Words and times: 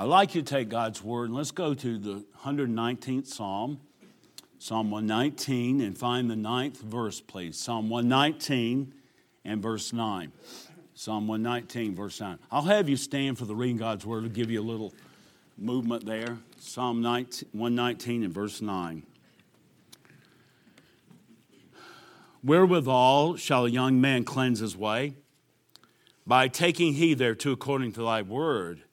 I'd 0.00 0.04
like 0.04 0.36
you 0.36 0.42
to 0.42 0.48
take 0.48 0.68
God's 0.68 1.02
word 1.02 1.24
and 1.24 1.34
let's 1.34 1.50
go 1.50 1.74
to 1.74 1.98
the 1.98 2.24
119th 2.44 3.26
Psalm, 3.26 3.80
Psalm 4.60 4.92
119, 4.92 5.80
and 5.80 5.98
find 5.98 6.30
the 6.30 6.36
ninth 6.36 6.80
verse, 6.80 7.20
please. 7.20 7.58
Psalm 7.58 7.88
119 7.88 8.94
and 9.44 9.60
verse 9.60 9.92
9. 9.92 10.30
Psalm 10.94 11.26
119, 11.26 11.96
verse 11.96 12.20
9. 12.20 12.38
I'll 12.52 12.62
have 12.62 12.88
you 12.88 12.96
stand 12.96 13.38
for 13.38 13.44
the 13.44 13.56
reading 13.56 13.76
God's 13.76 14.06
word 14.06 14.22
to 14.22 14.28
give 14.28 14.52
you 14.52 14.60
a 14.60 14.62
little 14.62 14.94
movement 15.56 16.06
there. 16.06 16.38
Psalm 16.60 17.02
19, 17.02 17.48
119 17.50 18.22
and 18.22 18.32
verse 18.32 18.62
9. 18.62 19.02
Wherewithal 22.44 23.34
shall 23.34 23.66
a 23.66 23.68
young 23.68 24.00
man 24.00 24.22
cleanse 24.22 24.60
his 24.60 24.76
way? 24.76 25.14
By 26.24 26.46
taking 26.46 26.94
heed 26.94 27.18
thereto 27.18 27.50
according 27.50 27.90
to 27.94 28.02
thy 28.02 28.22
word. 28.22 28.84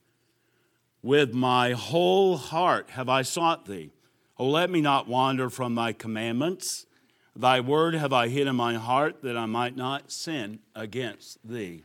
With 1.05 1.35
my 1.35 1.73
whole 1.73 2.35
heart 2.35 2.89
have 2.89 3.09
I 3.09 3.21
sought 3.21 3.67
thee. 3.67 3.91
O 4.39 4.49
let 4.49 4.71
me 4.71 4.81
not 4.81 5.07
wander 5.07 5.51
from 5.51 5.75
thy 5.75 5.93
commandments. 5.93 6.87
Thy 7.35 7.59
word 7.59 7.93
have 7.93 8.11
I 8.11 8.27
hid 8.27 8.47
in 8.47 8.55
my 8.55 8.73
heart 8.73 9.21
that 9.21 9.37
I 9.37 9.45
might 9.45 9.75
not 9.75 10.11
sin 10.11 10.61
against 10.73 11.47
thee. 11.47 11.83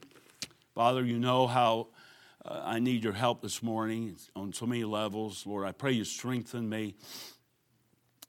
Father, 0.75 1.05
you 1.05 1.19
know 1.19 1.47
how 1.47 1.89
uh, 2.47 2.63
I 2.65 2.79
need 2.79 3.05
your 3.05 3.13
help 3.13 3.43
this 3.43 3.63
morning 3.63 4.17
on 4.35 4.55
so 4.55 4.65
many 4.65 4.85
levels. 4.85 5.47
Lord, 5.47 5.67
I 5.67 5.73
pray 5.73 5.93
you 5.93 6.05
strengthen 6.05 6.67
me. 6.67 6.95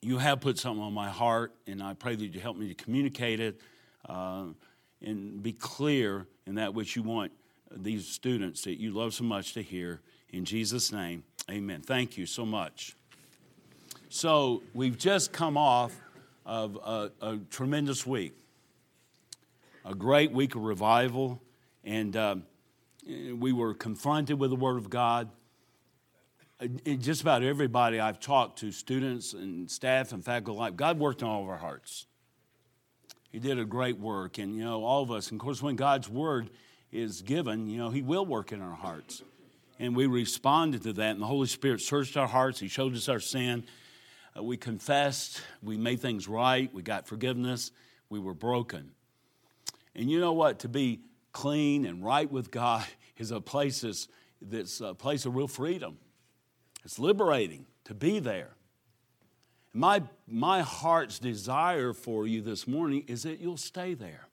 You 0.01 0.17
have 0.17 0.41
put 0.41 0.59
something 0.59 0.83
on 0.83 0.91
my 0.93 1.07
heart, 1.07 1.53
and 1.67 1.81
I 1.81 1.93
pray 1.93 2.17
that 2.17 2.25
you 2.25 2.41
help 2.41 2.57
me 2.57 2.67
to 2.67 2.75
communicate 2.75 3.39
it 3.39 3.61
uh, 4.09 4.47
and 5.01 5.41
be 5.41 5.53
clear 5.53 6.27
in 6.45 6.55
that 6.55 6.73
which 6.73 6.97
you 6.97 7.03
want 7.03 7.31
these 7.73 8.05
students 8.09 8.63
that 8.63 8.77
you 8.77 8.91
love 8.91 9.13
so 9.13 9.23
much 9.23 9.53
to 9.53 9.63
hear. 9.63 10.01
In 10.31 10.45
Jesus' 10.45 10.93
name, 10.93 11.23
amen. 11.49 11.81
Thank 11.81 12.17
you 12.17 12.25
so 12.25 12.45
much. 12.45 12.95
So, 14.07 14.63
we've 14.73 14.97
just 14.97 15.33
come 15.33 15.57
off 15.57 15.93
of 16.45 16.77
a, 16.77 17.11
a 17.21 17.37
tremendous 17.49 18.05
week, 18.07 18.33
a 19.85 19.93
great 19.93 20.31
week 20.31 20.55
of 20.55 20.61
revival, 20.61 21.41
and 21.83 22.15
um, 22.15 22.43
we 23.05 23.51
were 23.51 23.73
confronted 23.73 24.39
with 24.39 24.51
the 24.51 24.55
Word 24.55 24.77
of 24.77 24.89
God. 24.89 25.29
And 26.61 27.01
just 27.01 27.21
about 27.21 27.43
everybody 27.43 27.99
I've 27.99 28.19
talked 28.19 28.59
to, 28.59 28.71
students 28.71 29.33
and 29.33 29.69
staff 29.69 30.13
and 30.13 30.23
faculty 30.23 30.57
alike, 30.57 30.75
God 30.77 30.97
worked 30.97 31.23
on 31.23 31.29
all 31.29 31.43
of 31.43 31.49
our 31.49 31.57
hearts. 31.57 32.05
He 33.31 33.39
did 33.39 33.59
a 33.59 33.65
great 33.65 33.97
work, 33.97 34.37
and 34.37 34.55
you 34.55 34.63
know, 34.63 34.83
all 34.83 35.03
of 35.03 35.11
us. 35.11 35.29
And 35.31 35.41
of 35.41 35.43
course, 35.43 35.61
when 35.61 35.75
God's 35.75 36.07
Word 36.07 36.51
is 36.91 37.21
given, 37.21 37.67
you 37.67 37.77
know, 37.77 37.89
He 37.89 38.01
will 38.01 38.25
work 38.25 38.53
in 38.53 38.61
our 38.61 38.75
hearts 38.75 39.23
and 39.81 39.95
we 39.95 40.05
responded 40.05 40.83
to 40.83 40.93
that. 40.93 41.11
And 41.11 41.21
the 41.21 41.25
Holy 41.25 41.47
Spirit 41.47 41.81
searched 41.81 42.15
our 42.15 42.27
hearts. 42.27 42.59
He 42.59 42.67
showed 42.67 42.95
us 42.95 43.09
our 43.09 43.19
sin. 43.19 43.65
Uh, 44.37 44.43
we 44.43 44.55
confessed. 44.55 45.41
We 45.63 45.75
made 45.75 45.99
things 45.99 46.27
right. 46.27 46.71
We 46.71 46.83
got 46.83 47.07
forgiveness. 47.07 47.71
We 48.07 48.19
were 48.19 48.35
broken. 48.35 48.91
And 49.95 50.09
you 50.09 50.19
know 50.19 50.33
what? 50.33 50.59
To 50.59 50.69
be 50.69 51.01
clean 51.33 51.85
and 51.85 52.05
right 52.05 52.31
with 52.31 52.51
God 52.51 52.85
is 53.17 53.31
a 53.31 53.41
place 53.41 53.81
that's, 53.81 54.07
that's 54.39 54.81
a 54.81 54.93
place 54.93 55.25
of 55.25 55.35
real 55.35 55.47
freedom. 55.47 55.97
It's 56.85 56.99
liberating 56.99 57.65
to 57.85 57.95
be 57.95 58.19
there. 58.19 58.51
My, 59.73 60.03
my 60.27 60.61
heart's 60.61 61.17
desire 61.17 61.93
for 61.93 62.27
you 62.27 62.43
this 62.43 62.67
morning 62.67 63.05
is 63.07 63.23
that 63.23 63.39
you'll 63.39 63.57
stay 63.57 63.95
there. 63.95 64.27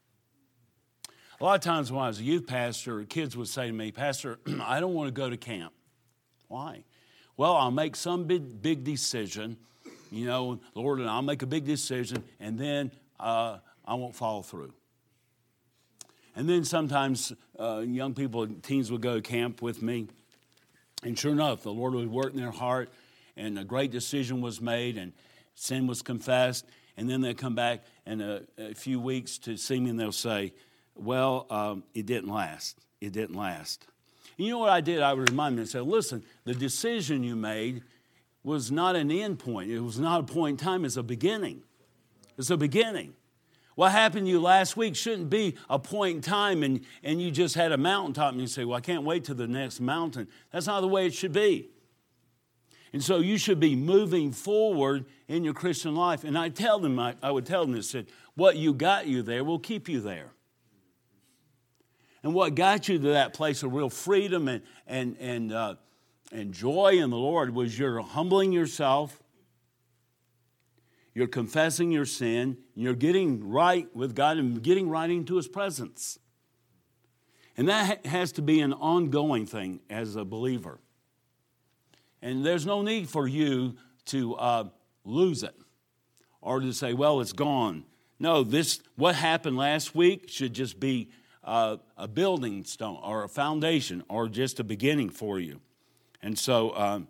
A 1.40 1.44
lot 1.44 1.54
of 1.54 1.60
times 1.60 1.92
when 1.92 2.02
I 2.02 2.08
was 2.08 2.18
a 2.18 2.24
youth 2.24 2.48
pastor, 2.48 3.04
kids 3.04 3.36
would 3.36 3.46
say 3.46 3.68
to 3.68 3.72
me, 3.72 3.92
Pastor, 3.92 4.40
I 4.60 4.80
don't 4.80 4.94
want 4.94 5.06
to 5.06 5.12
go 5.12 5.30
to 5.30 5.36
camp. 5.36 5.72
Why? 6.48 6.82
Well, 7.36 7.54
I'll 7.54 7.70
make 7.70 7.94
some 7.94 8.24
big, 8.24 8.60
big 8.60 8.82
decision, 8.82 9.56
you 10.10 10.26
know, 10.26 10.58
Lord, 10.74 10.98
and 10.98 11.08
I'll 11.08 11.22
make 11.22 11.42
a 11.42 11.46
big 11.46 11.64
decision, 11.64 12.24
and 12.40 12.58
then 12.58 12.90
uh, 13.20 13.58
I 13.84 13.94
won't 13.94 14.16
follow 14.16 14.42
through. 14.42 14.72
And 16.34 16.48
then 16.48 16.64
sometimes 16.64 17.32
uh, 17.58 17.84
young 17.86 18.14
people, 18.14 18.48
teens 18.48 18.90
would 18.90 19.02
go 19.02 19.14
to 19.14 19.22
camp 19.22 19.62
with 19.62 19.80
me, 19.80 20.08
and 21.04 21.16
sure 21.16 21.30
enough, 21.30 21.62
the 21.62 21.72
Lord 21.72 21.94
would 21.94 22.10
work 22.10 22.32
in 22.32 22.40
their 22.40 22.50
heart, 22.50 22.90
and 23.36 23.56
a 23.60 23.64
great 23.64 23.92
decision 23.92 24.40
was 24.40 24.60
made, 24.60 24.98
and 24.98 25.12
sin 25.54 25.86
was 25.86 26.02
confessed, 26.02 26.66
and 26.96 27.08
then 27.08 27.20
they'd 27.20 27.38
come 27.38 27.54
back 27.54 27.84
in 28.06 28.20
a, 28.20 28.42
a 28.58 28.74
few 28.74 28.98
weeks 28.98 29.38
to 29.38 29.56
see 29.56 29.78
me, 29.78 29.90
and 29.90 30.00
they'll 30.00 30.10
say, 30.10 30.52
well, 30.98 31.46
um, 31.50 31.84
it 31.94 32.06
didn't 32.06 32.30
last. 32.30 32.78
It 33.00 33.12
didn't 33.12 33.36
last. 33.36 33.86
You 34.36 34.50
know 34.50 34.58
what 34.58 34.70
I 34.70 34.80
did? 34.80 35.00
I 35.00 35.12
would 35.12 35.30
remind 35.30 35.54
them 35.54 35.62
and 35.62 35.68
say, 35.68 35.80
listen, 35.80 36.24
the 36.44 36.54
decision 36.54 37.22
you 37.24 37.34
made 37.34 37.82
was 38.44 38.70
not 38.70 38.96
an 38.96 39.10
end 39.10 39.38
point. 39.38 39.70
It 39.70 39.80
was 39.80 39.98
not 39.98 40.20
a 40.20 40.32
point 40.32 40.60
in 40.60 40.64
time, 40.64 40.84
it's 40.84 40.96
a 40.96 41.02
beginning. 41.02 41.62
It's 42.36 42.50
a 42.50 42.56
beginning. 42.56 43.14
What 43.74 43.92
happened 43.92 44.26
to 44.26 44.30
you 44.30 44.40
last 44.40 44.76
week 44.76 44.96
shouldn't 44.96 45.30
be 45.30 45.54
a 45.70 45.78
point 45.78 46.16
in 46.16 46.22
time 46.22 46.62
and, 46.62 46.80
and 47.04 47.22
you 47.22 47.30
just 47.30 47.54
had 47.54 47.70
a 47.70 47.76
mountaintop 47.76 48.32
and 48.32 48.40
you 48.40 48.48
say, 48.48 48.64
Well, 48.64 48.76
I 48.76 48.80
can't 48.80 49.04
wait 49.04 49.24
to 49.24 49.34
the 49.34 49.46
next 49.46 49.80
mountain. 49.80 50.26
That's 50.52 50.66
not 50.66 50.80
the 50.80 50.88
way 50.88 51.06
it 51.06 51.14
should 51.14 51.32
be. 51.32 51.68
And 52.92 53.02
so 53.04 53.18
you 53.18 53.38
should 53.38 53.60
be 53.60 53.76
moving 53.76 54.32
forward 54.32 55.04
in 55.28 55.44
your 55.44 55.54
Christian 55.54 55.94
life. 55.94 56.24
And 56.24 56.38
I 56.38 56.48
tell 56.48 56.78
them, 56.78 56.98
I, 56.98 57.14
I 57.22 57.30
would 57.30 57.46
tell 57.46 57.62
them 57.62 57.72
this, 57.72 57.92
that 57.92 58.08
what 58.34 58.56
you 58.56 58.72
got 58.72 59.06
you 59.06 59.22
there 59.22 59.44
will 59.44 59.58
keep 59.58 59.88
you 59.88 60.00
there. 60.00 60.32
And 62.22 62.34
what 62.34 62.54
got 62.54 62.88
you 62.88 62.98
to 62.98 63.08
that 63.08 63.32
place 63.32 63.62
of 63.62 63.72
real 63.72 63.90
freedom 63.90 64.48
and, 64.48 64.62
and, 64.86 65.16
and, 65.20 65.52
uh, 65.52 65.74
and 66.32 66.52
joy 66.52 66.98
in 66.98 67.10
the 67.10 67.16
Lord 67.16 67.54
was 67.54 67.78
you're 67.78 68.00
humbling 68.00 68.52
yourself, 68.52 69.22
you're 71.14 71.28
confessing 71.28 71.90
your 71.90 72.04
sin, 72.04 72.58
you're 72.74 72.94
getting 72.94 73.48
right 73.48 73.88
with 73.94 74.14
God 74.14 74.36
and 74.36 74.62
getting 74.62 74.88
right 74.88 75.10
into 75.10 75.36
His 75.36 75.48
presence. 75.48 76.18
And 77.56 77.68
that 77.68 78.06
has 78.06 78.32
to 78.32 78.42
be 78.42 78.60
an 78.60 78.72
ongoing 78.72 79.46
thing 79.46 79.80
as 79.90 80.14
a 80.14 80.24
believer. 80.24 80.78
And 82.22 82.44
there's 82.44 82.66
no 82.66 82.82
need 82.82 83.08
for 83.08 83.26
you 83.26 83.76
to 84.06 84.34
uh, 84.34 84.64
lose 85.04 85.42
it 85.42 85.54
or 86.40 86.60
to 86.60 86.72
say, 86.72 86.92
well, 86.92 87.20
it's 87.20 87.32
gone. 87.32 87.84
No, 88.20 88.42
this, 88.42 88.80
what 88.96 89.14
happened 89.14 89.56
last 89.56 89.94
week 89.94 90.28
should 90.28 90.52
just 90.52 90.80
be 90.80 91.10
uh, 91.48 91.78
a 91.96 92.06
building 92.06 92.62
stone 92.62 92.98
or 93.02 93.24
a 93.24 93.28
foundation 93.28 94.04
or 94.10 94.28
just 94.28 94.60
a 94.60 94.64
beginning 94.64 95.08
for 95.08 95.40
you. 95.40 95.60
And 96.22 96.38
so, 96.38 96.76
um, 96.76 97.08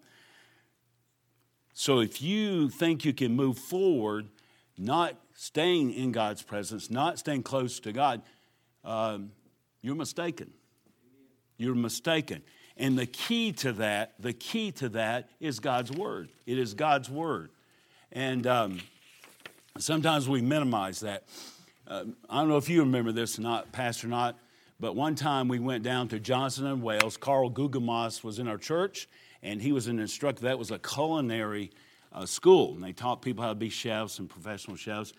so 1.72 1.99
if 1.99 2.22
you 2.22 2.69
think 2.69 3.04
you 3.04 3.12
can 3.12 3.34
move 3.34 3.59
forward, 3.59 4.28
not 4.78 5.16
staying 5.34 5.93
in 5.93 6.12
God's 6.12 6.43
presence, 6.43 6.88
not 6.88 7.19
staying 7.19 7.43
close 7.43 7.81
to 7.81 7.93
God, 7.93 8.22
um, 8.84 9.32
you're 9.82 9.97
mistaken. 9.97 10.53
You're 11.56 11.75
mistaken. 11.75 12.43
And 12.76 12.97
the 12.97 13.06
key 13.06 13.50
to 13.55 13.72
that, 13.72 14.15
the 14.20 14.32
key 14.32 14.70
to 14.72 14.88
that 14.91 15.31
is 15.41 15.59
God's 15.59 15.91
word. 15.91 16.28
It 16.47 16.60
is 16.60 16.75
God's 16.75 17.10
word. 17.10 17.50
And 18.12 18.47
um, 18.47 18.78
sometimes 19.78 20.28
we 20.28 20.43
minimize 20.43 21.00
that. 21.00 21.25
Uh, 21.88 22.04
I 22.28 22.41
don't 22.41 22.50
know 22.50 22.59
if 22.59 22.69
you 22.69 22.81
remember 22.81 23.12
this 23.12 23.38
or 23.38 23.43
not, 23.43 23.72
Pastor 23.72 24.09
or 24.09 24.10
Not, 24.10 24.38
but 24.78 24.94
one 24.94 25.15
time 25.15 25.49
we 25.49 25.59
went 25.59 25.82
down 25.82 26.09
to 26.09 26.21
Johnson 26.21 26.66
and 26.66 26.82
Wales. 26.82 27.16
Carl 27.16 27.50
Gugemas 27.50 28.22
was 28.22 28.38
in 28.38 28.47
our 28.47 28.59
church, 28.59 29.09
and 29.43 29.62
he 29.62 29.72
was 29.72 29.87
an 29.87 29.99
instructor. 29.99 30.43
That 30.43 30.59
was 30.59 30.71
a 30.71 30.78
culinary 30.78 31.71
uh, 32.12 32.26
school, 32.26 32.75
and 32.75 32.84
they 32.84 32.93
taught 32.93 33.22
people 33.22 33.43
how 33.43 33.50
to 33.50 33.54
be 33.54 33.71
chefs 33.71 34.19
and 34.19 34.28
professional 34.28 34.76
chefs. 34.76 35.15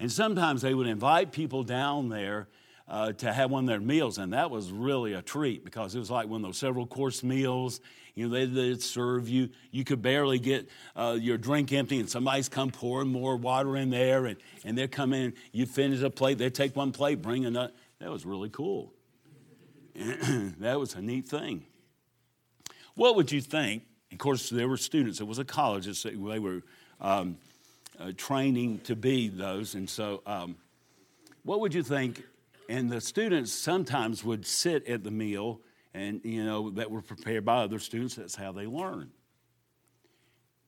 And 0.00 0.10
sometimes 0.10 0.62
they 0.62 0.72
would 0.72 0.86
invite 0.86 1.32
people 1.32 1.62
down 1.62 2.08
there 2.08 2.48
uh, 2.88 3.12
to 3.12 3.32
have 3.32 3.50
one 3.50 3.64
of 3.64 3.68
their 3.68 3.80
meals, 3.80 4.18
and 4.18 4.32
that 4.32 4.50
was 4.50 4.70
really 4.70 5.12
a 5.14 5.22
treat 5.22 5.64
because 5.64 5.94
it 5.94 5.98
was 5.98 6.10
like 6.10 6.28
one 6.28 6.42
of 6.42 6.48
those 6.48 6.58
several 6.58 6.86
course 6.86 7.22
meals. 7.22 7.80
You 8.14 8.28
know, 8.28 8.46
they, 8.46 8.68
would 8.68 8.82
serve 8.82 9.28
you. 9.28 9.50
You 9.72 9.84
could 9.84 10.00
barely 10.00 10.38
get 10.38 10.68
uh, 10.94 11.18
your 11.20 11.36
drink 11.36 11.72
empty, 11.72 11.98
and 11.98 12.08
somebody's 12.08 12.48
come 12.48 12.70
pouring 12.70 13.08
more 13.08 13.36
water 13.36 13.76
in 13.76 13.90
there, 13.90 14.26
and, 14.26 14.36
and 14.64 14.78
they're 14.78 14.88
coming. 14.88 15.32
You 15.52 15.66
finish 15.66 16.00
a 16.02 16.10
plate, 16.10 16.38
they 16.38 16.48
take 16.48 16.76
one 16.76 16.92
plate, 16.92 17.20
bring 17.20 17.44
another. 17.44 17.72
That 17.98 18.10
was 18.10 18.24
really 18.24 18.50
cool. 18.50 18.92
that 19.94 20.78
was 20.78 20.94
a 20.94 21.02
neat 21.02 21.26
thing. 21.26 21.64
What 22.94 23.16
would 23.16 23.32
you 23.32 23.40
think? 23.40 23.82
Of 24.12 24.18
course, 24.18 24.48
there 24.48 24.68
were 24.68 24.76
students. 24.76 25.20
It 25.20 25.26
was 25.26 25.38
a 25.38 25.44
college. 25.44 26.02
They 26.02 26.16
were 26.16 26.62
um, 27.00 27.36
uh, 27.98 28.12
training 28.16 28.80
to 28.84 28.94
be 28.94 29.28
those, 29.28 29.74
and 29.74 29.90
so 29.90 30.22
um, 30.24 30.56
what 31.42 31.60
would 31.60 31.74
you 31.74 31.82
think 31.82 32.22
and 32.68 32.90
the 32.90 33.00
students 33.00 33.52
sometimes 33.52 34.24
would 34.24 34.46
sit 34.46 34.86
at 34.86 35.04
the 35.04 35.10
meal 35.10 35.60
and 35.94 36.20
you 36.24 36.44
know 36.44 36.70
that 36.70 36.90
were 36.90 37.02
prepared 37.02 37.44
by 37.44 37.58
other 37.58 37.78
students 37.78 38.14
that's 38.14 38.34
how 38.34 38.52
they 38.52 38.66
learn 38.66 39.10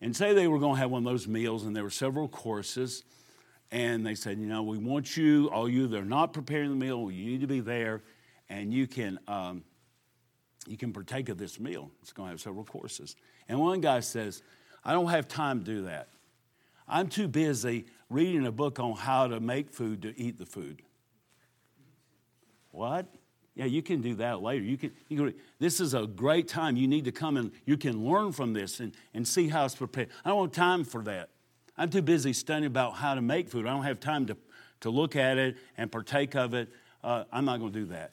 and 0.01 0.15
say 0.15 0.33
they 0.33 0.49
were 0.49 0.59
going 0.59 0.75
to 0.75 0.81
have 0.81 0.91
one 0.91 1.07
of 1.07 1.11
those 1.11 1.27
meals 1.27 1.65
and 1.65 1.75
there 1.75 1.85
were 1.85 1.91
several 1.91 2.29
courses 2.29 3.05
and 3.71 4.07
they 4.07 4.15
said 4.15 4.39
you 4.39 4.47
know 4.47 4.63
we 4.63 4.79
want 4.79 5.17
you 5.17 5.49
all 5.51 5.69
you 5.69 5.87
that 5.87 5.99
are 5.99 6.05
not 6.05 6.33
preparing 6.33 6.71
the 6.71 6.77
meal 6.77 7.11
you 7.11 7.25
need 7.25 7.41
to 7.41 7.47
be 7.47 7.61
there 7.61 8.03
and 8.49 8.73
you 8.73 8.87
can 8.87 9.19
um, 9.29 9.63
you 10.69 10.77
can 10.77 10.93
partake 10.93 11.29
of 11.29 11.39
this 11.39 11.59
meal. 11.59 11.91
It's 12.03 12.13
going 12.13 12.29
to 12.29 12.31
have 12.33 12.41
several 12.41 12.65
courses. 12.65 13.17
And 13.49 13.59
one 13.59 13.81
guy 13.81 14.01
says, 14.01 14.43
I 14.85 14.93
don't 14.93 15.09
have 15.09 15.27
time 15.27 15.61
to 15.61 15.65
do 15.65 15.83
that. 15.83 16.09
I'm 16.87 17.09
too 17.09 17.29
busy 17.29 17.87
reading 18.09 18.47
a 18.47 18.53
book 18.53 18.79
on 18.79 18.95
how 18.95 19.29
to 19.29 19.41
make 19.41 19.71
food 19.71 20.03
to 20.03 20.19
eat 20.19 20.39
the 20.39 20.47
food. 20.47 20.83
What? 22.79 23.07
Yeah, 23.57 23.65
you 23.65 23.83
can 23.83 24.01
do 24.01 24.15
that 24.15 24.41
later. 24.41 24.65
You 24.65 24.77
can, 24.77 24.93
you 25.09 25.17
can, 25.17 25.35
this 25.59 25.81
is 25.81 25.95
a 25.95 26.07
great 26.07 26.47
time. 26.47 26.77
You 26.77 26.87
need 26.87 27.07
to 27.07 27.13
come 27.13 27.37
and 27.37 27.51
you 27.67 27.77
can 27.77 28.05
learn 28.05 28.31
from 28.31 28.53
this 28.53 28.79
and, 28.79 28.93
and 29.13 29.27
see 29.27 29.49
how 29.49 29.65
it's 29.65 29.75
prepared. 29.75 30.11
I 30.25 30.29
don't 30.29 30.45
have 30.45 30.53
time 30.53 30.85
for 30.85 31.03
that. 31.03 31.31
I'm 31.77 31.91
too 31.91 32.03
busy 32.03 32.33
studying 32.33 32.67
about 32.67 32.95
how 32.95 33.17
to 33.17 33.21
make 33.21 33.49
food. 33.49 33.67
I 33.67 33.71
don't 33.71 33.83
have 33.83 33.99
time 33.99 34.27
to, 34.27 34.37
to 34.83 34.91
look 34.91 35.17
at 35.17 35.39
it 35.39 35.57
and 35.77 35.91
partake 35.91 36.37
of 36.37 36.55
it. 36.55 36.69
Uh, 37.03 37.25
I'm 37.33 37.45
not 37.45 37.59
going 37.59 37.73
to 37.73 37.81
do 37.81 37.87
that. 37.87 38.13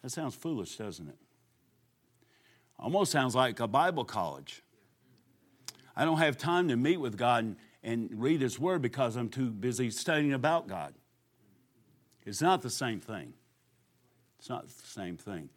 That 0.00 0.08
sounds 0.08 0.34
foolish, 0.34 0.76
doesn't 0.76 1.06
it? 1.06 1.18
Almost 2.78 3.12
sounds 3.12 3.34
like 3.34 3.60
a 3.60 3.68
Bible 3.68 4.06
college. 4.06 4.62
I 5.94 6.06
don't 6.06 6.18
have 6.18 6.38
time 6.38 6.68
to 6.68 6.76
meet 6.76 6.96
with 6.96 7.18
God 7.18 7.44
and, 7.44 7.56
and 7.82 8.08
read 8.14 8.40
His 8.40 8.58
Word 8.58 8.80
because 8.80 9.16
I'm 9.16 9.28
too 9.28 9.50
busy 9.50 9.90
studying 9.90 10.32
about 10.32 10.68
God. 10.68 10.94
It's 12.24 12.40
not 12.40 12.62
the 12.62 12.70
same 12.70 13.00
thing. 13.00 13.34
It's 14.38 14.48
not 14.48 14.66
the 14.66 14.86
same 14.86 15.16
thing. 15.16 15.48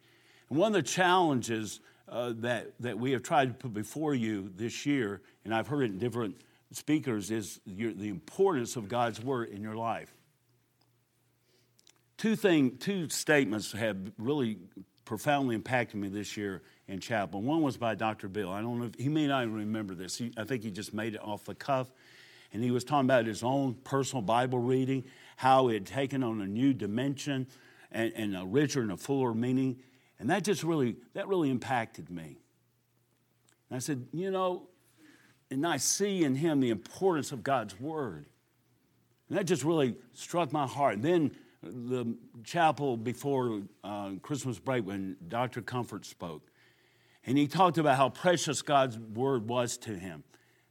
And 0.48 0.58
one 0.58 0.68
of 0.68 0.72
the 0.74 0.88
challenges 0.88 1.80
uh, 2.08 2.32
that, 2.38 2.72
that 2.80 2.98
we 2.98 3.12
have 3.12 3.22
tried 3.22 3.48
to 3.48 3.54
put 3.54 3.72
before 3.72 4.14
you 4.14 4.50
this 4.56 4.84
year, 4.84 5.22
and 5.44 5.54
I've 5.54 5.68
heard 5.68 5.82
it 5.82 5.92
in 5.92 5.98
different 5.98 6.40
speakers, 6.72 7.30
is 7.30 7.60
your, 7.64 7.92
the 7.92 8.08
importance 8.08 8.76
of 8.76 8.88
God's 8.88 9.20
Word 9.20 9.50
in 9.50 9.62
your 9.62 9.76
life. 9.76 10.12
Two, 12.16 12.36
thing, 12.36 12.76
two 12.78 13.08
statements 13.08 13.72
have 13.72 13.96
really 14.18 14.58
profoundly 15.04 15.54
impacted 15.54 15.98
me 15.98 16.08
this 16.08 16.36
year 16.36 16.62
in 16.86 17.00
chapel. 17.00 17.40
One 17.40 17.62
was 17.62 17.76
by 17.76 17.94
Dr. 17.94 18.28
Bill. 18.28 18.50
I 18.50 18.60
don't 18.60 18.78
know 18.78 18.86
if 18.86 18.94
he 18.96 19.08
may 19.08 19.26
not 19.26 19.42
even 19.42 19.54
remember 19.54 19.94
this. 19.94 20.18
He, 20.18 20.32
I 20.36 20.44
think 20.44 20.62
he 20.62 20.70
just 20.70 20.92
made 20.92 21.14
it 21.14 21.20
off 21.22 21.44
the 21.44 21.54
cuff. 21.54 21.90
And 22.52 22.62
he 22.62 22.72
was 22.72 22.84
talking 22.84 23.06
about 23.06 23.26
his 23.26 23.42
own 23.42 23.74
personal 23.84 24.22
Bible 24.22 24.58
reading, 24.58 25.04
how 25.36 25.68
it 25.68 25.74
had 25.74 25.86
taken 25.86 26.22
on 26.22 26.40
a 26.40 26.46
new 26.46 26.74
dimension 26.74 27.46
and, 27.92 28.12
and 28.14 28.36
a 28.36 28.44
richer 28.44 28.80
and 28.80 28.92
a 28.92 28.96
fuller 28.96 29.34
meaning. 29.34 29.78
And 30.18 30.30
that 30.30 30.44
just 30.44 30.62
really, 30.62 30.96
that 31.14 31.28
really 31.28 31.50
impacted 31.50 32.10
me. 32.10 32.38
And 33.68 33.76
I 33.76 33.78
said, 33.78 34.06
you 34.12 34.30
know, 34.30 34.68
and 35.50 35.66
I 35.66 35.78
see 35.78 36.24
in 36.24 36.34
him 36.34 36.60
the 36.60 36.70
importance 36.70 37.32
of 37.32 37.42
God's 37.42 37.78
word. 37.80 38.26
And 39.28 39.38
that 39.38 39.44
just 39.44 39.64
really 39.64 39.96
struck 40.12 40.52
my 40.52 40.66
heart. 40.66 40.96
And 40.96 41.04
then 41.04 41.30
the 41.62 42.16
chapel 42.44 42.96
before 42.96 43.62
uh, 43.84 44.12
Christmas 44.22 44.58
break 44.58 44.86
when 44.86 45.16
Dr. 45.28 45.62
Comfort 45.62 46.06
spoke. 46.06 46.50
And 47.24 47.36
he 47.36 47.46
talked 47.46 47.78
about 47.78 47.96
how 47.96 48.08
precious 48.08 48.62
God's 48.62 48.98
word 48.98 49.48
was 49.48 49.76
to 49.78 49.94
him. 49.94 50.24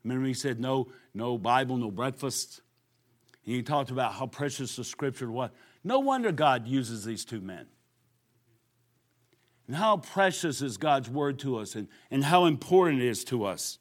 Remember, 0.04 0.28
he 0.28 0.34
said, 0.34 0.60
No, 0.60 0.88
no 1.14 1.38
Bible, 1.38 1.78
no 1.78 1.92
breakfast. 1.92 2.62
And 3.46 3.56
he 3.56 3.62
talked 3.62 3.92
about 3.92 4.14
how 4.14 4.28
precious 4.28 4.76
the 4.76 4.84
scripture 4.84 5.30
was. 5.32 5.52
No 5.84 6.00
wonder 6.00 6.32
God 6.32 6.68
uses 6.68 7.06
these 7.06 7.26
two 7.26 7.42
men. 7.42 7.68
And 9.68 9.76
how 9.76 9.98
precious 9.98 10.62
is 10.62 10.78
God's 10.78 11.10
word 11.10 11.40
to 11.40 11.58
us 11.58 11.76
and, 11.76 11.88
and 12.10 12.24
how 12.24 12.46
important 12.46 13.02
it 13.02 13.08
is 13.08 13.24
to 13.26 13.46
us. 13.46 13.78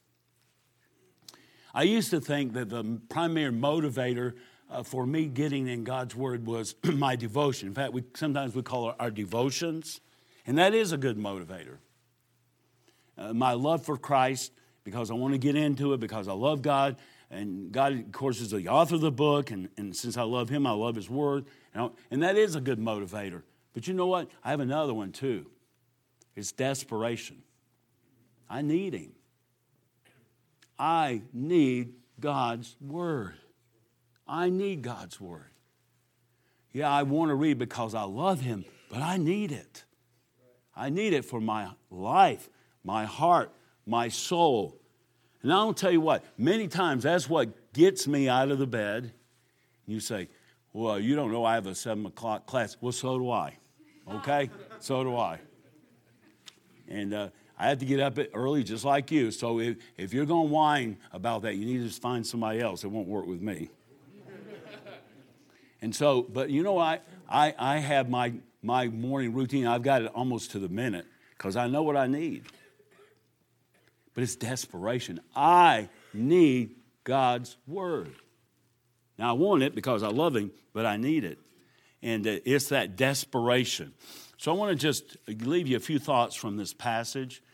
I 1.74 1.82
used 1.82 2.10
to 2.10 2.20
think 2.20 2.52
that 2.54 2.68
the 2.68 3.00
primary 3.08 3.52
motivator 3.52 4.34
uh, 4.70 4.82
for 4.82 5.06
me 5.06 5.26
getting 5.26 5.66
in 5.68 5.84
God's 5.84 6.14
Word 6.14 6.46
was 6.46 6.74
my 6.84 7.16
devotion. 7.16 7.68
In 7.68 7.74
fact, 7.74 7.92
we, 7.92 8.04
sometimes 8.14 8.54
we 8.54 8.62
call 8.62 8.90
it 8.90 8.96
our 8.98 9.10
devotions, 9.10 10.00
and 10.46 10.58
that 10.58 10.74
is 10.74 10.92
a 10.92 10.96
good 10.96 11.16
motivator. 11.16 11.76
Uh, 13.16 13.32
my 13.32 13.52
love 13.52 13.84
for 13.84 13.96
Christ, 13.96 14.52
because 14.84 15.10
I 15.10 15.14
want 15.14 15.34
to 15.34 15.38
get 15.38 15.56
into 15.56 15.92
it, 15.92 16.00
because 16.00 16.28
I 16.28 16.32
love 16.32 16.62
God, 16.62 16.96
and 17.30 17.70
God, 17.70 17.92
of 17.92 18.12
course, 18.12 18.40
is 18.40 18.50
the 18.50 18.68
author 18.68 18.94
of 18.94 19.02
the 19.02 19.12
book, 19.12 19.50
and, 19.50 19.68
and 19.76 19.94
since 19.94 20.16
I 20.16 20.22
love 20.22 20.48
Him, 20.48 20.66
I 20.66 20.70
love 20.72 20.96
His 20.96 21.10
Word, 21.10 21.44
and, 21.74 21.90
and 22.10 22.22
that 22.22 22.36
is 22.36 22.54
a 22.54 22.60
good 22.60 22.78
motivator. 22.78 23.42
But 23.74 23.86
you 23.86 23.94
know 23.94 24.06
what? 24.06 24.30
I 24.42 24.50
have 24.50 24.60
another 24.60 24.94
one 24.94 25.12
too. 25.12 25.46
It's 26.34 26.52
desperation. 26.52 27.42
I 28.48 28.62
need 28.62 28.94
Him. 28.94 29.12
I 30.78 31.22
need 31.32 31.94
God's 32.18 32.76
Word. 32.80 33.34
I 34.26 34.48
need 34.48 34.82
God's 34.82 35.20
Word. 35.20 35.50
Yeah, 36.72 36.90
I 36.90 37.02
want 37.02 37.30
to 37.30 37.34
read 37.34 37.58
because 37.58 37.94
I 37.94 38.04
love 38.04 38.40
Him, 38.40 38.64
but 38.90 39.02
I 39.02 39.16
need 39.16 39.52
it. 39.52 39.84
I 40.74 40.90
need 40.90 41.12
it 41.12 41.24
for 41.24 41.40
my 41.40 41.70
life, 41.90 42.48
my 42.84 43.04
heart, 43.04 43.52
my 43.84 44.08
soul. 44.08 44.80
And 45.42 45.52
I'll 45.52 45.74
tell 45.74 45.92
you 45.92 46.00
what, 46.00 46.24
many 46.36 46.68
times 46.68 47.04
that's 47.04 47.28
what 47.28 47.72
gets 47.72 48.06
me 48.08 48.28
out 48.28 48.50
of 48.50 48.58
the 48.58 48.66
bed. 48.66 49.12
You 49.86 50.00
say, 50.00 50.28
Well, 50.72 50.98
you 50.98 51.14
don't 51.14 51.32
know 51.32 51.44
I 51.44 51.54
have 51.54 51.66
a 51.66 51.74
seven 51.74 52.06
o'clock 52.06 52.46
class. 52.46 52.76
Well, 52.80 52.92
so 52.92 53.18
do 53.18 53.30
I. 53.30 53.56
Okay? 54.12 54.50
so 54.80 55.04
do 55.04 55.16
I. 55.16 55.38
And 56.88 57.14
uh, 57.14 57.28
I 57.58 57.68
have 57.68 57.78
to 57.78 57.84
get 57.84 58.00
up 58.00 58.18
early 58.34 58.64
just 58.64 58.84
like 58.84 59.10
you. 59.10 59.30
So 59.30 59.60
if, 59.60 59.76
if 59.96 60.14
you're 60.14 60.26
going 60.26 60.48
to 60.48 60.52
whine 60.52 60.96
about 61.12 61.42
that, 61.42 61.56
you 61.56 61.66
need 61.66 61.90
to 61.90 62.00
find 62.00 62.26
somebody 62.26 62.60
else. 62.60 62.84
It 62.84 62.88
won't 62.88 63.08
work 63.08 63.26
with 63.26 63.42
me. 63.42 63.70
And 65.80 65.94
so, 65.94 66.22
but 66.22 66.50
you 66.50 66.62
know, 66.62 66.78
I, 66.78 67.00
I, 67.28 67.54
I 67.58 67.78
have 67.78 68.08
my, 68.08 68.32
my 68.62 68.88
morning 68.88 69.32
routine, 69.32 69.66
I've 69.66 69.82
got 69.82 70.02
it 70.02 70.10
almost 70.14 70.50
to 70.52 70.58
the 70.58 70.68
minute 70.68 71.06
because 71.36 71.56
I 71.56 71.68
know 71.68 71.82
what 71.82 71.96
I 71.96 72.06
need. 72.06 72.44
But 74.18 74.24
it's 74.24 74.34
desperation. 74.34 75.20
I 75.36 75.90
need 76.12 76.74
God's 77.04 77.56
word. 77.68 78.16
Now, 79.16 79.30
I 79.30 79.32
want 79.34 79.62
it 79.62 79.76
because 79.76 80.02
I 80.02 80.08
love 80.08 80.34
Him, 80.34 80.50
but 80.72 80.84
I 80.84 80.96
need 80.96 81.22
it. 81.22 81.38
And 82.02 82.26
uh, 82.26 82.40
it's 82.44 82.70
that 82.70 82.96
desperation. 82.96 83.94
So, 84.36 84.50
I 84.50 84.56
want 84.56 84.72
to 84.72 84.76
just 84.76 85.16
leave 85.28 85.68
you 85.68 85.76
a 85.76 85.80
few 85.80 86.00
thoughts 86.00 86.34
from 86.34 86.56
this 86.56 86.74
passage 86.74 87.44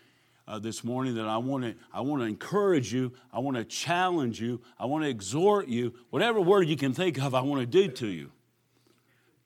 uh, 0.48 0.58
this 0.58 0.82
morning 0.82 1.16
that 1.16 1.26
I 1.26 1.36
want 1.36 1.64
to 1.64 1.74
I 1.92 2.00
want 2.00 2.22
to 2.22 2.26
encourage 2.26 2.94
you, 2.94 3.12
I 3.30 3.40
want 3.40 3.58
to 3.58 3.64
challenge 3.66 4.40
you, 4.40 4.62
I 4.78 4.86
want 4.86 5.04
to 5.04 5.10
exhort 5.10 5.68
you, 5.68 5.92
whatever 6.08 6.40
word 6.40 6.66
you 6.66 6.78
can 6.78 6.94
think 6.94 7.20
of, 7.20 7.34
I 7.34 7.42
want 7.42 7.60
to 7.60 7.66
do 7.66 7.88
to 7.88 8.06
you. 8.06 8.30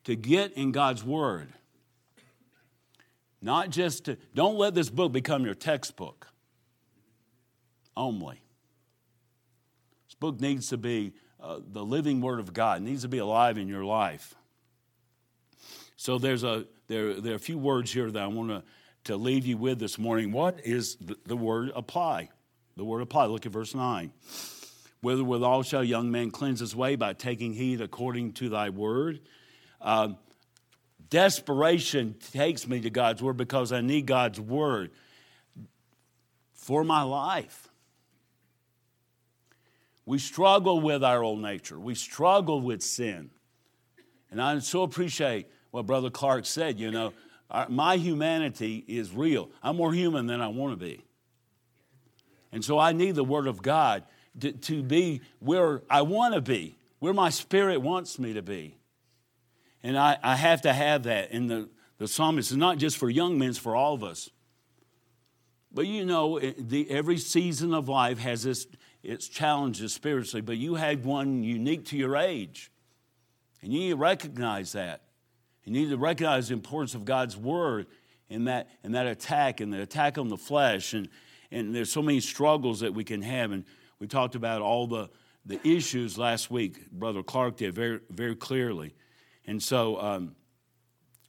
To 0.04 0.14
get 0.14 0.52
in 0.52 0.70
God's 0.70 1.02
word. 1.02 1.52
Not 3.42 3.70
just 3.70 4.04
to, 4.04 4.18
don't 4.36 4.54
let 4.54 4.76
this 4.76 4.88
book 4.88 5.10
become 5.10 5.44
your 5.44 5.56
textbook 5.56 6.28
only. 7.98 8.40
This 10.06 10.14
book 10.14 10.40
needs 10.40 10.68
to 10.68 10.78
be 10.78 11.12
uh, 11.40 11.58
the 11.70 11.84
living 11.84 12.20
word 12.20 12.40
of 12.40 12.52
God, 12.52 12.80
it 12.80 12.84
needs 12.84 13.02
to 13.02 13.08
be 13.08 13.18
alive 13.18 13.58
in 13.58 13.68
your 13.68 13.84
life. 13.84 14.34
So 15.96 16.18
there's 16.18 16.44
a 16.44 16.64
there, 16.86 17.20
there 17.20 17.32
are 17.32 17.36
a 17.36 17.40
few 17.40 17.58
words 17.58 17.92
here 17.92 18.10
that 18.10 18.22
I 18.22 18.28
want 18.28 18.48
to 18.48 18.62
to 19.04 19.16
leave 19.16 19.46
you 19.46 19.56
with 19.56 19.78
this 19.78 19.98
morning. 19.98 20.32
What 20.32 20.60
is 20.64 20.96
the, 20.96 21.16
the 21.24 21.36
word 21.36 21.70
apply? 21.74 22.28
The 22.76 22.84
word 22.84 23.00
apply. 23.00 23.26
Look 23.26 23.46
at 23.46 23.52
verse 23.52 23.74
9. 23.74 24.12
Whether 25.00 25.24
withal 25.24 25.62
shall 25.62 25.84
young 25.84 26.10
man 26.10 26.30
cleanse 26.30 26.60
his 26.60 26.74
way 26.74 26.96
by 26.96 27.12
taking 27.12 27.54
heed 27.54 27.80
according 27.80 28.32
to 28.34 28.48
thy 28.48 28.70
word. 28.70 29.20
Uh, 29.80 30.10
desperation 31.08 32.16
takes 32.32 32.66
me 32.66 32.80
to 32.80 32.90
God's 32.90 33.22
word 33.22 33.36
because 33.36 33.72
I 33.72 33.80
need 33.80 34.06
God's 34.06 34.40
word 34.40 34.90
for 36.52 36.84
my 36.84 37.02
life. 37.02 37.67
We 40.08 40.18
struggle 40.18 40.80
with 40.80 41.04
our 41.04 41.22
old 41.22 41.42
nature. 41.42 41.78
We 41.78 41.94
struggle 41.94 42.62
with 42.62 42.82
sin. 42.82 43.28
And 44.30 44.40
I 44.40 44.58
so 44.60 44.82
appreciate 44.82 45.48
what 45.70 45.84
Brother 45.84 46.08
Clark 46.08 46.46
said, 46.46 46.80
you 46.80 46.90
know, 46.90 47.12
my 47.68 47.98
humanity 47.98 48.82
is 48.88 49.12
real. 49.12 49.50
I'm 49.62 49.76
more 49.76 49.92
human 49.92 50.26
than 50.26 50.40
I 50.40 50.48
want 50.48 50.72
to 50.72 50.82
be. 50.82 51.04
And 52.52 52.64
so 52.64 52.78
I 52.78 52.92
need 52.92 53.16
the 53.16 53.22
Word 53.22 53.46
of 53.46 53.60
God 53.60 54.02
to, 54.40 54.52
to 54.52 54.82
be 54.82 55.20
where 55.40 55.82
I 55.90 56.00
want 56.00 56.32
to 56.32 56.40
be, 56.40 56.78
where 57.00 57.12
my 57.12 57.28
spirit 57.28 57.82
wants 57.82 58.18
me 58.18 58.32
to 58.32 58.40
be. 58.40 58.78
And 59.82 59.98
I, 59.98 60.16
I 60.22 60.36
have 60.36 60.62
to 60.62 60.72
have 60.72 61.02
that. 61.02 61.32
And 61.32 61.50
the, 61.50 61.68
the 61.98 62.08
psalmist 62.08 62.50
is 62.50 62.56
not 62.56 62.78
just 62.78 62.96
for 62.96 63.10
young 63.10 63.38
men, 63.38 63.50
it's 63.50 63.58
for 63.58 63.76
all 63.76 63.92
of 63.92 64.02
us. 64.02 64.30
But 65.70 65.86
you 65.86 66.06
know, 66.06 66.38
the, 66.38 66.90
every 66.90 67.18
season 67.18 67.74
of 67.74 67.90
life 67.90 68.18
has 68.20 68.46
its, 68.46 68.66
its 69.02 69.28
challenges 69.28 69.92
spiritually, 69.94 70.40
but 70.40 70.56
you 70.56 70.74
had 70.74 71.04
one 71.04 71.42
unique 71.42 71.86
to 71.86 71.96
your 71.96 72.16
age. 72.16 72.70
And 73.62 73.72
you 73.72 73.80
need 73.80 73.90
to 73.90 73.96
recognize 73.96 74.72
that. 74.72 75.02
You 75.64 75.72
need 75.72 75.90
to 75.90 75.96
recognize 75.96 76.48
the 76.48 76.54
importance 76.54 76.94
of 76.94 77.04
God's 77.04 77.36
word 77.36 77.86
in 78.28 78.44
that, 78.44 78.68
in 78.82 78.92
that 78.92 79.06
attack 79.06 79.60
and 79.60 79.72
the 79.72 79.82
attack 79.82 80.18
on 80.18 80.28
the 80.28 80.36
flesh. 80.36 80.94
And, 80.94 81.08
and 81.50 81.74
there's 81.74 81.92
so 81.92 82.02
many 82.02 82.20
struggles 82.20 82.80
that 82.80 82.94
we 82.94 83.04
can 83.04 83.22
have. 83.22 83.52
And 83.52 83.64
we 83.98 84.06
talked 84.06 84.34
about 84.34 84.62
all 84.62 84.86
the, 84.86 85.10
the 85.44 85.60
issues 85.66 86.18
last 86.18 86.50
week. 86.50 86.90
Brother 86.90 87.22
Clark 87.22 87.56
did 87.56 87.74
very, 87.74 88.00
very 88.10 88.36
clearly. 88.36 88.94
And 89.46 89.62
so 89.62 90.00
um, 90.00 90.36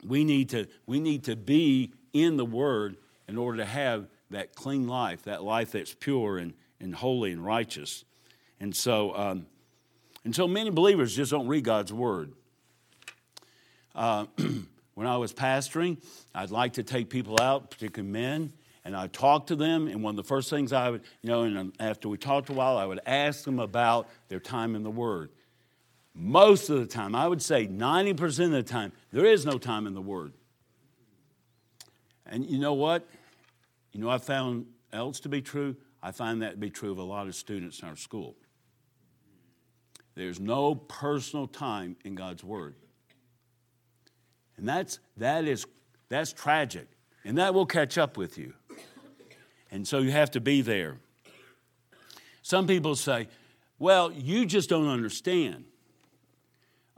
we, 0.06 0.24
need 0.24 0.50
to, 0.50 0.68
we 0.86 1.00
need 1.00 1.24
to 1.26 1.36
be 1.36 1.94
in 2.14 2.38
the 2.38 2.46
word 2.46 2.98
in 3.28 3.38
order 3.38 3.58
to 3.58 3.66
have 3.66 4.08
that 4.32 4.56
clean 4.56 4.88
life, 4.88 5.24
that 5.24 5.44
life 5.44 5.72
that's 5.72 5.94
pure 5.94 6.38
and, 6.38 6.54
and 6.80 6.94
holy 6.94 7.32
and 7.32 7.44
righteous. 7.44 8.06
And 8.60 8.76
so, 8.76 9.16
um, 9.16 9.46
and 10.24 10.36
so 10.36 10.48
many 10.48 10.70
believers 10.70 11.16
just 11.16 11.32
don't 11.32 11.48
read 11.48 11.64
God's 11.64 11.94
word. 11.94 12.34
Uh, 13.96 14.26
when 14.96 15.08
I 15.08 15.18
was 15.18 15.34
pastoring, 15.34 15.98
I'd 16.36 16.52
like 16.52 16.74
to 16.74 16.84
take 16.84 17.10
people 17.10 17.42
out, 17.42 17.72
particularly 17.72 18.12
men, 18.12 18.54
and 18.86 18.96
I'd 18.96 19.14
talk 19.14 19.48
to 19.48 19.56
them. 19.56 19.88
And 19.88 20.04
one 20.04 20.12
of 20.12 20.18
the 20.18 20.28
first 20.28 20.50
things 20.50 20.74
I 20.74 20.90
would, 20.90 21.04
you 21.22 21.30
know, 21.30 21.44
and 21.44 21.74
after 21.80 22.10
we 22.10 22.18
talked 22.18 22.50
a 22.50 22.54
while, 22.54 22.78
I 22.78 22.86
would 22.86 23.00
ask 23.06 23.44
them 23.44 23.60
about 23.60 24.10
their 24.28 24.40
time 24.40 24.76
in 24.76 24.84
the 24.84 24.92
Word. 24.92 25.30
Most 26.14 26.70
of 26.70 26.80
the 26.80 26.86
time, 26.86 27.16
I 27.16 27.28
would 27.28 27.42
say 27.42 27.68
90% 27.68 28.46
of 28.46 28.52
the 28.52 28.64
time, 28.64 28.92
there 29.12 29.26
is 29.26 29.46
no 29.46 29.58
time 29.58 29.88
in 29.88 29.94
the 29.94 30.02
Word. 30.02 30.34
And 32.26 32.46
you 32.46 32.60
know 32.60 32.74
what? 32.74 33.08
You 33.94 34.02
know, 34.02 34.10
I 34.10 34.18
found 34.18 34.66
else 34.92 35.20
to 35.22 35.30
be 35.30 35.42
true. 35.42 35.76
I 36.02 36.12
find 36.12 36.42
that 36.42 36.52
to 36.52 36.58
be 36.58 36.70
true 36.70 36.92
of 36.92 36.98
a 36.98 37.04
lot 37.04 37.28
of 37.28 37.36
students 37.36 37.80
in 37.82 37.88
our 37.88 37.96
school. 37.96 38.36
There's 40.16 40.40
no 40.40 40.76
personal 40.76 41.48
time 41.48 41.96
in 42.04 42.16
God's 42.16 42.44
Word. 42.44 42.76
And 44.58 44.68
that's, 44.68 45.00
that 45.18 45.46
is, 45.46 45.66
that's 46.10 46.34
tragic. 46.34 46.88
And 47.24 47.38
that 47.38 47.54
will 47.54 47.66
catch 47.66 47.98
up 47.98 48.18
with 48.18 48.38
you. 48.38 48.54
And 49.72 49.88
so 49.88 50.00
you 50.00 50.12
have 50.12 50.32
to 50.32 50.42
be 50.42 50.62
there. 50.62 50.98
Some 52.42 52.68
people 52.68 52.96
say, 52.96 53.28
well, 53.78 54.12
you 54.12 54.46
just 54.46 54.70
don't 54.70 54.88
understand. 54.88 55.66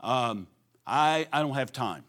Um, 0.00 0.46
I, 0.86 1.28
I 1.32 1.42
don't 1.42 1.54
have 1.54 1.72
time. 1.72 2.04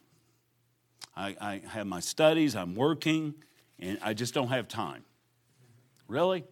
I, 1.15 1.35
I 1.39 1.61
have 1.67 1.85
my 1.85 1.99
studies, 1.99 2.55
I'm 2.55 2.73
working, 2.73 3.35
and 3.77 3.99
I 4.01 4.13
just 4.13 4.33
don't 4.33 4.47
have 4.47 4.67
time. 4.67 5.03
Really? 6.07 6.43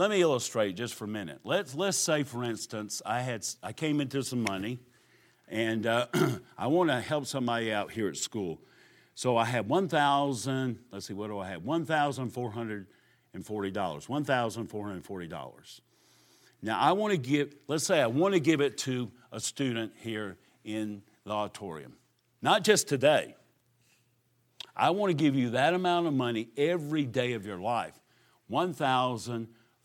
Let 0.00 0.08
me 0.08 0.22
illustrate 0.22 0.76
just 0.76 0.94
for 0.94 1.04
a 1.04 1.08
minute. 1.08 1.40
Let's, 1.44 1.74
let's 1.74 1.98
say, 1.98 2.22
for 2.22 2.42
instance, 2.42 3.02
I, 3.04 3.20
had, 3.20 3.46
I 3.62 3.74
came 3.74 4.00
into 4.00 4.22
some 4.22 4.42
money 4.42 4.78
and 5.46 5.84
uh, 5.84 6.06
I 6.56 6.68
want 6.68 6.88
to 6.88 7.02
help 7.02 7.26
somebody 7.26 7.70
out 7.70 7.92
here 7.92 8.08
at 8.08 8.16
school. 8.16 8.62
So 9.14 9.36
I 9.36 9.44
have 9.44 9.66
1,000, 9.66 10.78
let's 10.90 11.06
see, 11.06 11.12
what 11.12 11.26
do 11.26 11.38
I 11.38 11.48
have? 11.48 11.64
$1,440. 11.64 12.86
$1,440. 13.34 15.80
Now 16.62 16.80
I 16.80 16.92
want 16.92 17.12
to 17.12 17.18
give, 17.18 17.54
let's 17.68 17.84
say 17.84 18.00
I 18.00 18.06
want 18.06 18.32
to 18.32 18.40
give 18.40 18.62
it 18.62 18.78
to 18.78 19.10
a 19.30 19.38
student 19.38 19.92
here 20.00 20.38
in 20.64 21.02
the 21.26 21.32
auditorium. 21.32 21.92
Not 22.40 22.64
just 22.64 22.88
today. 22.88 23.34
I 24.74 24.92
want 24.92 25.10
to 25.10 25.14
give 25.14 25.34
you 25.34 25.50
that 25.50 25.74
amount 25.74 26.06
of 26.06 26.14
money 26.14 26.48
every 26.56 27.04
day 27.04 27.34
of 27.34 27.44
your 27.44 27.58
life. 27.58 28.00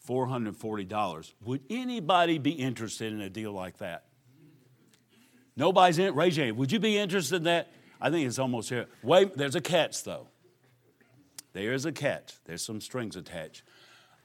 $1,440. 0.07 1.33
Would 1.43 1.61
anybody 1.69 2.37
be 2.37 2.51
interested 2.51 3.11
in 3.13 3.21
a 3.21 3.29
deal 3.29 3.51
like 3.51 3.77
that? 3.77 4.05
Nobody's 5.57 5.99
in 5.99 6.07
it. 6.07 6.15
Raise 6.15 6.37
your 6.37 6.47
hand. 6.47 6.57
Would 6.57 6.71
you 6.71 6.79
be 6.79 6.97
interested 6.97 7.35
in 7.37 7.43
that? 7.43 7.71
I 7.99 8.09
think 8.09 8.27
it's 8.27 8.39
almost 8.39 8.69
here. 8.69 8.87
Wait, 9.03 9.35
there's 9.37 9.55
a 9.55 9.61
catch 9.61 10.03
though. 10.03 10.27
There 11.53 11.71
is 11.71 11.85
a 11.85 11.93
catch. 11.93 12.33
There's 12.43 12.61
some 12.61 12.81
strings 12.81 13.15
attached. 13.15 13.63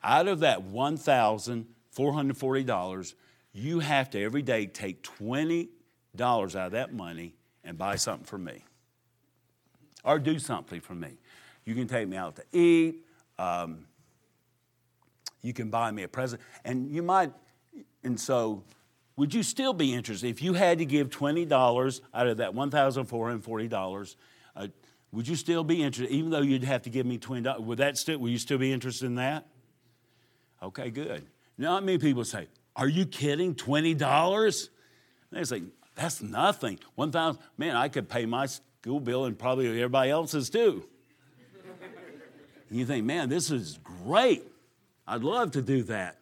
Out 0.03 0.27
of 0.27 0.41
that 0.41 0.73
$1,440, 0.73 3.15
you 3.53 3.79
have 3.81 4.09
to 4.11 4.23
every 4.23 4.43
day 4.43 4.67
take 4.67 5.05
$20 5.05 5.69
out 6.23 6.55
of 6.55 6.73
that 6.73 6.93
money 6.93 7.35
and 7.63 7.79
buy 7.79 7.95
something 7.97 8.25
for 8.25 8.39
me. 8.39 8.65
Or 10.03 10.19
do 10.19 10.39
something 10.39 10.81
for 10.81 10.95
me. 10.95 11.19
You 11.65 11.75
can 11.75 11.87
take 11.87 12.09
me 12.09 12.17
out 12.17 12.37
to 12.37 12.45
eat. 12.53 13.05
Um, 13.39 13.85
you 15.43 15.53
can 15.53 15.71
buy 15.71 15.91
me 15.91 16.03
a 16.03 16.09
present. 16.09 16.41
And 16.65 16.91
you 16.91 17.03
might, 17.03 17.33
and 18.03 18.19
so 18.19 18.65
would 19.17 19.35
you 19.35 19.43
still 19.43 19.75
be 19.75 19.93
interested 19.93 20.29
if 20.29 20.43
you 20.43 20.55
had 20.55 20.79
to 20.79 20.87
give 20.87 21.11
$20 21.11 22.01
out 22.15 22.27
of 22.27 22.39
that 22.39 22.53
$1,440? 22.53 24.17
Uh, 24.57 24.69
would 25.13 25.29
you 25.29 25.37
still 25.37 25.65
be 25.65 25.83
interested, 25.83 26.11
even 26.15 26.31
though 26.31 26.41
you'd 26.41 26.65
have 26.65 26.83
to 26.83 26.91
give 26.91 27.05
me 27.05 27.19
$20? 27.19 27.61
Would 27.61 27.79
that 27.79 27.99
still, 27.99 28.19
would 28.19 28.31
you 28.31 28.39
still 28.39 28.59
be 28.59 28.73
interested 28.73 29.07
in 29.07 29.17
that? 29.17 29.47
Okay, 30.63 30.91
good. 30.91 31.27
Not 31.59 31.85
many 31.85 31.99
people 31.99 32.25
say, 32.25 32.47
Are 32.77 32.89
you 32.89 33.05
kidding? 33.05 33.55
$20? 33.55 34.69
They 35.33 35.45
say, 35.45 35.63
That's 35.97 36.23
nothing. 36.23 36.79
1000 36.95 37.41
man, 37.59 37.77
I 37.77 37.89
could 37.89 38.09
pay 38.09 38.25
my 38.25 38.47
school 38.47 39.01
bill 39.01 39.27
and 39.27 39.39
probably 39.39 39.69
everybody 39.69 40.11
else's 40.11 40.49
too. 40.49 40.85
and 42.71 42.79
you 42.79 42.87
think, 42.87 43.05
Man, 43.05 43.29
this 43.29 43.51
is 43.51 43.79
great. 43.83 44.50
I'd 45.11 45.25
love 45.25 45.51
to 45.53 45.63
do 45.63 45.83
that. 45.85 46.19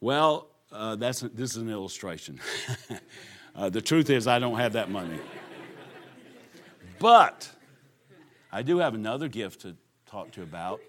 Well, 0.00 0.48
uh, 0.70 0.94
that's 0.94 1.18
this 1.18 1.50
is 1.50 1.56
an 1.56 1.68
illustration. 1.68 2.38
uh, 3.56 3.70
the 3.70 3.80
truth 3.80 4.08
is, 4.08 4.28
I 4.28 4.38
don't 4.38 4.56
have 4.56 4.74
that 4.74 4.88
money. 4.88 5.18
but 7.00 7.50
I 8.52 8.62
do 8.62 8.78
have 8.78 8.94
another 8.94 9.26
gift 9.26 9.62
to 9.62 9.74
talk 10.06 10.30
to 10.32 10.42
you 10.42 10.46
about. 10.46 10.80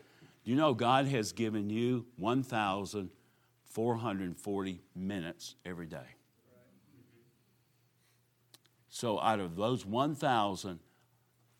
You 0.43 0.55
know, 0.55 0.75
God 0.75 1.07
has 1.07 1.31
given 1.31 1.71
you 1.71 2.05
1,440 2.17 4.81
minutes 4.95 5.55
every 5.65 5.87
day. 5.87 5.97
So, 8.89 9.19
out 9.19 9.39
of 9.39 9.55
those 9.55 9.83
1,000, 9.83 10.79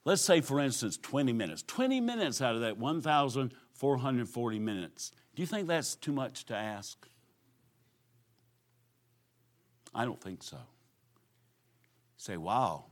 let's 0.06 0.22
say, 0.22 0.42
for 0.42 0.60
instance, 0.60 1.00
20 1.02 1.34
minutes, 1.34 1.64
20 1.64 2.02
minutes 2.02 2.40
out 2.40 2.54
of 2.54 2.62
that 2.62 2.78
1,440 2.78 4.60
minutes, 4.60 5.12
do 5.36 5.42
you 5.42 5.48
think 5.48 5.68
that's 5.68 5.96
too 5.96 6.12
much 6.12 6.46
to 6.46 6.56
ask? 6.56 7.08
I 9.96 10.06
don't 10.06 10.22
think 10.22 10.44
so. 10.44 10.58
say, 12.18 12.38
wow, 12.38 12.86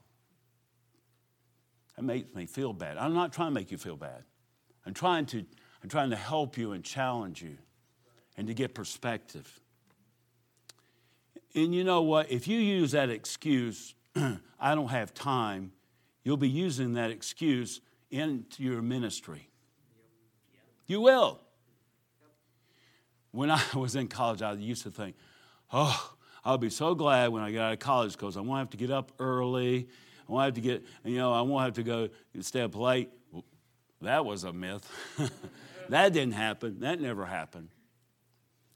that 1.95 2.03
makes 2.03 2.33
me 2.35 2.45
feel 2.45 2.73
bad. 2.73 2.97
I'm 2.97 3.13
not 3.13 3.31
trying 3.31 3.49
to 3.49 3.53
make 3.53 3.71
you 3.71 3.77
feel 3.77 3.95
bad. 3.95 4.23
I'm 4.85 4.93
trying 4.93 5.25
to, 5.27 5.45
I'm 5.83 5.89
trying 5.89 6.09
to 6.09 6.15
help 6.15 6.57
you 6.57 6.73
and 6.73 6.83
challenge 6.83 7.41
you 7.41 7.57
and 8.37 8.47
to 8.47 8.53
get 8.53 8.73
perspective. 8.73 9.59
And 11.53 11.75
you 11.75 11.83
know 11.83 12.01
what? 12.01 12.31
If 12.31 12.47
you 12.47 12.57
use 12.57 12.91
that 12.91 13.09
excuse, 13.09 13.93
I 14.15 14.75
don't 14.75 14.89
have 14.89 15.13
time, 15.13 15.71
you'll 16.23 16.37
be 16.37 16.49
using 16.49 16.93
that 16.93 17.11
excuse 17.11 17.81
into 18.09 18.63
your 18.63 18.81
ministry. 18.81 19.49
You 20.87 21.01
will. 21.01 21.41
When 23.31 23.49
I 23.49 23.61
was 23.75 23.95
in 23.95 24.07
college, 24.07 24.41
I 24.41 24.53
used 24.53 24.83
to 24.83 24.91
think, 24.91 25.15
oh, 25.71 26.13
I'll 26.43 26.57
be 26.57 26.69
so 26.69 26.95
glad 26.95 27.29
when 27.29 27.43
I 27.43 27.51
get 27.51 27.61
out 27.61 27.73
of 27.73 27.79
college 27.79 28.13
because 28.13 28.35
I 28.35 28.41
won't 28.41 28.59
have 28.59 28.69
to 28.71 28.77
get 28.77 28.91
up 28.91 29.11
early. 29.19 29.87
I 30.27 30.31
won't 30.31 30.45
have 30.45 30.53
to 30.55 30.61
get, 30.61 30.83
you 31.03 31.17
know, 31.17 31.33
I 31.33 31.41
won't 31.41 31.63
have 31.63 31.73
to 31.75 31.83
go 31.83 32.09
stay 32.39 32.61
up 32.61 32.75
late. 32.75 33.09
That 34.01 34.25
was 34.25 34.43
a 34.43 34.51
myth. 34.51 34.89
that 35.89 36.13
didn't 36.13 36.33
happen. 36.33 36.79
That 36.79 36.99
never 36.99 37.25
happened. 37.25 37.69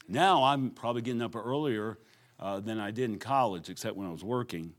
Now 0.08 0.44
I'm 0.44 0.70
probably 0.70 1.02
getting 1.02 1.22
up 1.22 1.34
earlier 1.34 1.98
uh, 2.38 2.60
than 2.60 2.78
I 2.78 2.90
did 2.90 3.10
in 3.10 3.18
college, 3.18 3.68
except 3.68 3.96
when 3.96 4.06
I 4.06 4.12
was 4.12 4.22
working. 4.22 4.72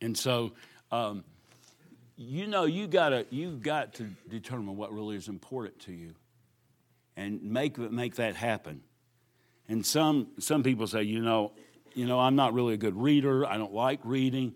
And 0.00 0.16
so, 0.16 0.52
um, 0.92 1.24
you 2.16 2.46
know, 2.46 2.64
you 2.64 2.86
gotta 2.86 3.26
you've 3.30 3.62
got 3.62 3.94
to 3.94 4.04
determine 4.28 4.76
what 4.76 4.92
really 4.92 5.16
is 5.16 5.28
important 5.28 5.78
to 5.80 5.92
you, 5.92 6.14
and 7.16 7.42
make 7.42 7.78
make 7.78 8.16
that 8.16 8.36
happen. 8.36 8.82
And 9.68 9.84
some, 9.84 10.28
some 10.38 10.62
people 10.62 10.86
say, 10.86 11.02
you 11.02 11.20
know, 11.20 11.52
you 11.94 12.06
know, 12.06 12.20
I'm 12.20 12.36
not 12.36 12.54
really 12.54 12.74
a 12.74 12.76
good 12.76 12.96
reader. 12.96 13.44
I 13.44 13.56
don't 13.56 13.72
like 13.72 14.00
reading. 14.04 14.54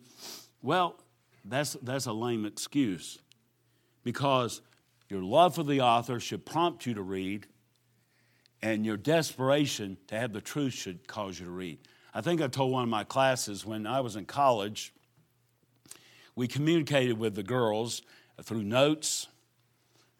Well, 0.62 1.00
that's, 1.44 1.72
that's 1.82 2.06
a 2.06 2.12
lame 2.12 2.44
excuse 2.44 3.18
because 4.04 4.60
your 5.08 5.22
love 5.22 5.54
for 5.54 5.64
the 5.64 5.80
author 5.80 6.20
should 6.20 6.46
prompt 6.46 6.86
you 6.86 6.94
to 6.94 7.02
read, 7.02 7.46
and 8.62 8.84
your 8.84 8.96
desperation 8.96 9.96
to 10.06 10.18
have 10.18 10.32
the 10.32 10.40
truth 10.40 10.74
should 10.74 11.08
cause 11.08 11.40
you 11.40 11.46
to 11.46 11.50
read. 11.50 11.78
I 12.14 12.20
think 12.20 12.42
I 12.42 12.46
told 12.46 12.72
one 12.72 12.82
of 12.82 12.88
my 12.88 13.04
classes 13.04 13.64
when 13.64 13.86
I 13.86 14.00
was 14.00 14.16
in 14.16 14.26
college, 14.26 14.92
we 16.36 16.46
communicated 16.46 17.18
with 17.18 17.34
the 17.34 17.42
girls 17.42 18.02
through 18.42 18.62
notes. 18.62 19.26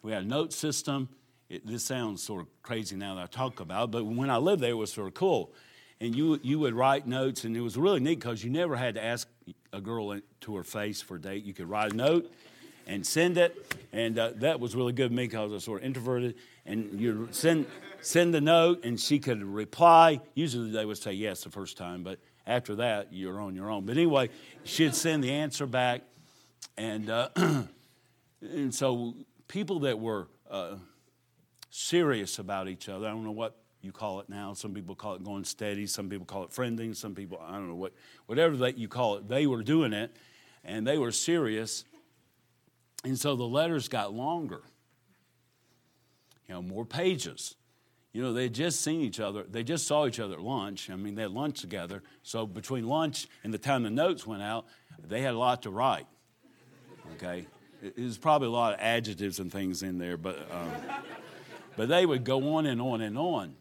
We 0.01 0.11
had 0.11 0.23
a 0.23 0.27
note 0.27 0.53
system, 0.53 1.09
it, 1.51 1.67
this 1.67 1.83
sounds 1.83 2.23
sort 2.23 2.41
of 2.41 2.47
crazy 2.63 2.95
now 2.95 3.15
that 3.15 3.23
I 3.23 3.27
talk 3.27 3.59
about 3.59 3.85
it, 3.85 3.91
but 3.91 4.05
when 4.05 4.29
I 4.29 4.37
lived 4.37 4.63
there, 4.63 4.71
it 4.71 4.75
was 4.75 4.93
sort 4.93 5.07
of 5.07 5.13
cool. 5.13 5.51
And 5.99 6.15
you, 6.15 6.39
you 6.41 6.57
would 6.59 6.73
write 6.73 7.05
notes, 7.05 7.43
and 7.43 7.55
it 7.55 7.61
was 7.61 7.77
really 7.77 7.99
neat 7.99 8.19
because 8.19 8.43
you 8.43 8.49
never 8.49 8.75
had 8.75 8.95
to 8.95 9.03
ask 9.03 9.27
a 9.73 9.81
girl 9.81 10.17
to 10.41 10.55
her 10.55 10.63
face 10.63 11.01
for 11.01 11.17
a 11.17 11.21
date. 11.21 11.43
You 11.43 11.53
could 11.53 11.69
write 11.69 11.91
a 11.91 11.95
note 11.95 12.31
and 12.87 13.05
send 13.05 13.37
it, 13.37 13.75
and 13.91 14.17
uh, 14.17 14.31
that 14.37 14.59
was 14.59 14.75
really 14.75 14.93
good 14.93 15.09
for 15.09 15.13
me 15.13 15.25
because 15.25 15.51
I 15.51 15.53
was 15.55 15.63
sort 15.65 15.81
of 15.81 15.85
introverted. 15.85 16.35
And 16.65 16.99
you 16.99 17.27
send 17.31 17.67
send 18.01 18.33
the 18.33 18.41
note, 18.41 18.83
and 18.83 18.99
she 18.99 19.19
could 19.19 19.43
reply. 19.43 20.21
Usually 20.33 20.71
they 20.71 20.85
would 20.85 20.97
say 20.97 21.13
yes 21.13 21.43
the 21.43 21.51
first 21.51 21.77
time, 21.77 22.01
but 22.01 22.17
after 22.47 22.75
that 22.75 23.11
you're 23.11 23.39
on 23.39 23.55
your 23.55 23.69
own. 23.69 23.85
But 23.85 23.97
anyway, 23.97 24.29
she'd 24.63 24.95
send 24.95 25.23
the 25.23 25.31
answer 25.31 25.67
back, 25.67 26.01
and 26.77 27.09
uh, 27.09 27.29
and 28.41 28.73
so 28.73 29.15
people 29.47 29.81
that 29.81 29.99
were 29.99 30.27
uh, 30.49 30.75
serious 31.71 32.37
about 32.37 32.67
each 32.67 32.87
other. 32.87 33.07
I 33.07 33.09
don't 33.09 33.23
know 33.23 33.31
what 33.31 33.55
you 33.81 33.91
call 33.91 34.19
it 34.19 34.29
now. 34.29 34.53
Some 34.53 34.73
people 34.73 34.93
call 34.93 35.15
it 35.15 35.23
going 35.23 35.43
steady. 35.43 35.87
Some 35.87 36.09
people 36.09 36.25
call 36.25 36.43
it 36.43 36.51
friending. 36.51 36.95
Some 36.95 37.15
people, 37.15 37.41
I 37.43 37.53
don't 37.53 37.67
know 37.67 37.75
what, 37.75 37.93
whatever 38.27 38.55
that 38.57 38.77
you 38.77 38.87
call 38.87 39.15
it. 39.15 39.27
They 39.27 39.47
were 39.47 39.63
doing 39.63 39.93
it, 39.93 40.15
and 40.63 40.85
they 40.85 40.99
were 40.99 41.11
serious. 41.11 41.85
And 43.03 43.17
so 43.17 43.35
the 43.35 43.47
letters 43.47 43.87
got 43.87 44.13
longer. 44.13 44.61
You 46.47 46.55
know, 46.55 46.61
more 46.61 46.85
pages. 46.85 47.55
You 48.13 48.21
know, 48.21 48.33
they 48.33 48.43
had 48.43 48.53
just 48.53 48.81
seen 48.81 49.01
each 49.01 49.21
other. 49.21 49.43
They 49.49 49.63
just 49.63 49.87
saw 49.87 50.05
each 50.05 50.19
other 50.19 50.33
at 50.33 50.41
lunch. 50.41 50.89
I 50.89 50.97
mean, 50.97 51.15
they 51.15 51.21
had 51.21 51.31
lunch 51.31 51.61
together. 51.61 52.03
So 52.23 52.45
between 52.45 52.85
lunch 52.85 53.27
and 53.43 53.53
the 53.53 53.57
time 53.57 53.83
the 53.83 53.89
notes 53.89 54.27
went 54.27 54.43
out, 54.43 54.65
they 55.07 55.21
had 55.21 55.33
a 55.33 55.37
lot 55.37 55.63
to 55.63 55.71
write. 55.71 56.07
Okay? 57.15 57.47
There's 57.81 58.17
probably 58.17 58.49
a 58.49 58.51
lot 58.51 58.73
of 58.73 58.79
adjectives 58.81 59.39
and 59.39 59.51
things 59.51 59.81
in 59.81 59.97
there, 59.97 60.17
but, 60.17 60.47
um, 60.51 60.71
but 61.75 61.89
they 61.89 62.05
would 62.05 62.23
go 62.23 62.55
on 62.55 62.65
and 62.65 62.81
on 62.81 63.01
and 63.01 63.17
on. 63.17 63.55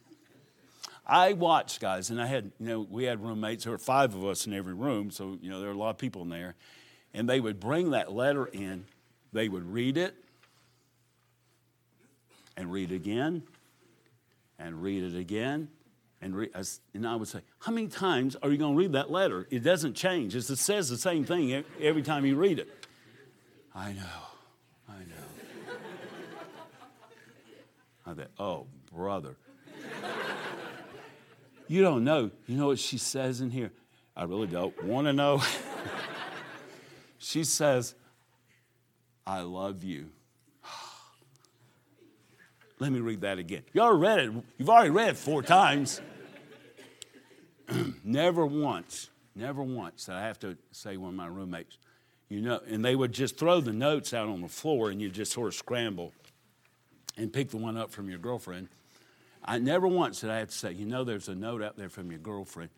I 1.07 1.33
watched 1.33 1.81
guys, 1.81 2.11
and 2.11 2.23
I 2.23 2.27
had, 2.27 2.53
you 2.61 2.67
know, 2.67 2.87
we 2.89 3.05
had 3.05 3.21
roommates. 3.23 3.65
There 3.65 3.73
were 3.73 3.79
five 3.79 4.15
of 4.15 4.25
us 4.25 4.47
in 4.47 4.53
every 4.53 4.75
room, 4.75 5.11
so, 5.11 5.39
you 5.43 5.51
know, 5.51 5.59
there 5.61 5.69
were 5.69 5.75
a 5.75 5.79
lot 5.79 5.91
of 5.91 5.99
people 5.99 6.23
in 6.23 6.29
there. 6.29 6.55
And 7.13 7.29
they 7.29 7.41
would 7.41 7.59
bring 7.59 7.91
that 7.91 8.13
letter 8.13 8.47
in, 8.47 8.85
they 9.33 9.49
would 9.49 9.73
read 9.73 9.97
it, 9.97 10.15
and 12.57 12.71
read 12.71 12.93
it 12.93 12.95
again, 12.95 13.43
and 14.59 14.83
read 14.83 15.03
it 15.03 15.19
again, 15.19 15.69
and, 16.23 16.37
read, 16.37 16.51
and 16.95 17.09
I 17.09 17.17
would 17.17 17.29
say, 17.29 17.41
How 17.59 17.73
many 17.73 17.89
times 17.89 18.37
are 18.37 18.51
you 18.51 18.59
going 18.59 18.75
to 18.75 18.79
read 18.79 18.93
that 18.93 19.11
letter? 19.11 19.49
It 19.51 19.65
doesn't 19.65 19.95
change. 19.95 20.37
It 20.37 20.43
says 20.43 20.89
the 20.89 20.99
same 20.99 21.25
thing 21.25 21.65
every 21.81 22.03
time 22.03 22.25
you 22.25 22.37
read 22.37 22.59
it. 22.59 22.69
I 23.75 23.93
know, 23.93 24.03
I 24.89 24.99
know. 24.99 25.31
I 28.19 28.43
Oh, 28.43 28.67
brother. 28.93 29.37
You 31.69 31.83
don't 31.83 32.03
know. 32.03 32.31
You 32.49 32.57
know 32.57 32.67
what 32.67 32.81
she 32.81 32.99
says 32.99 33.41
in 33.41 33.51
here? 33.51 33.71
I 34.17 34.25
really 34.25 34.49
don't 34.49 34.83
want 34.83 35.07
to 35.07 35.13
know. 35.13 35.41
she 37.19 37.45
says, 37.45 37.95
I 39.25 39.43
love 39.43 39.85
you. 39.85 40.09
Let 42.81 42.91
me 42.91 42.99
read 42.99 43.21
that 43.21 43.39
again. 43.39 43.63
You 43.73 43.83
already 43.83 44.01
read 44.01 44.19
it. 44.39 44.45
You've 44.59 44.71
already 44.71 44.91
read 44.91 45.11
it 45.11 45.17
four 45.17 45.43
times. 45.43 46.01
never 48.05 48.45
once, 48.45 49.11
never 49.37 49.63
once 49.63 50.07
did 50.07 50.15
I 50.17 50.23
have 50.23 50.41
to 50.41 50.57
say 50.73 50.97
one 50.97 51.11
of 51.11 51.15
my 51.15 51.29
roommates, 51.29 51.79
you 52.29 52.41
know, 52.41 52.61
and 52.67 52.85
they 52.85 52.97
would 52.97 53.13
just 53.13 53.37
throw 53.37 53.61
the 53.61 53.73
notes 53.73 54.13
out 54.13 54.29
on 54.29 54.41
the 54.41 54.49
floor 54.49 54.91
and 54.91 55.01
you 55.01 55.09
just 55.09 55.33
sort 55.33 55.49
of 55.49 55.55
scramble 55.55 56.13
and 57.21 57.33
pick 57.33 57.51
the 57.51 57.57
one 57.57 57.77
up 57.77 57.91
from 57.91 58.09
your 58.09 58.19
girlfriend. 58.19 58.69
I 59.45 59.59
never 59.59 59.87
once 59.87 60.21
did 60.21 60.31
I 60.31 60.39
have 60.39 60.49
to 60.49 60.55
say, 60.55 60.73
you 60.73 60.87
know, 60.87 61.05
there's 61.05 61.29
a 61.29 61.35
note 61.35 61.63
out 61.63 61.77
there 61.77 61.89
from 61.89 62.11
your 62.11 62.21
girlfriend. 62.21 62.71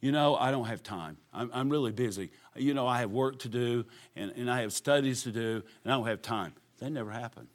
You 0.00 0.12
know, 0.12 0.34
I 0.36 0.50
don't 0.50 0.66
have 0.66 0.82
time. 0.82 1.18
I'm, 1.32 1.50
I'm 1.52 1.68
really 1.68 1.92
busy. 1.92 2.30
You 2.56 2.74
know, 2.74 2.86
I 2.86 3.00
have 3.00 3.10
work 3.10 3.40
to 3.40 3.48
do 3.48 3.84
and, 4.16 4.32
and 4.36 4.50
I 4.50 4.62
have 4.62 4.72
studies 4.72 5.24
to 5.24 5.32
do 5.32 5.62
and 5.84 5.92
I 5.92 5.96
don't 5.96 6.06
have 6.06 6.22
time. 6.22 6.52
That 6.78 6.90
never 6.90 7.10
happened. 7.10 7.48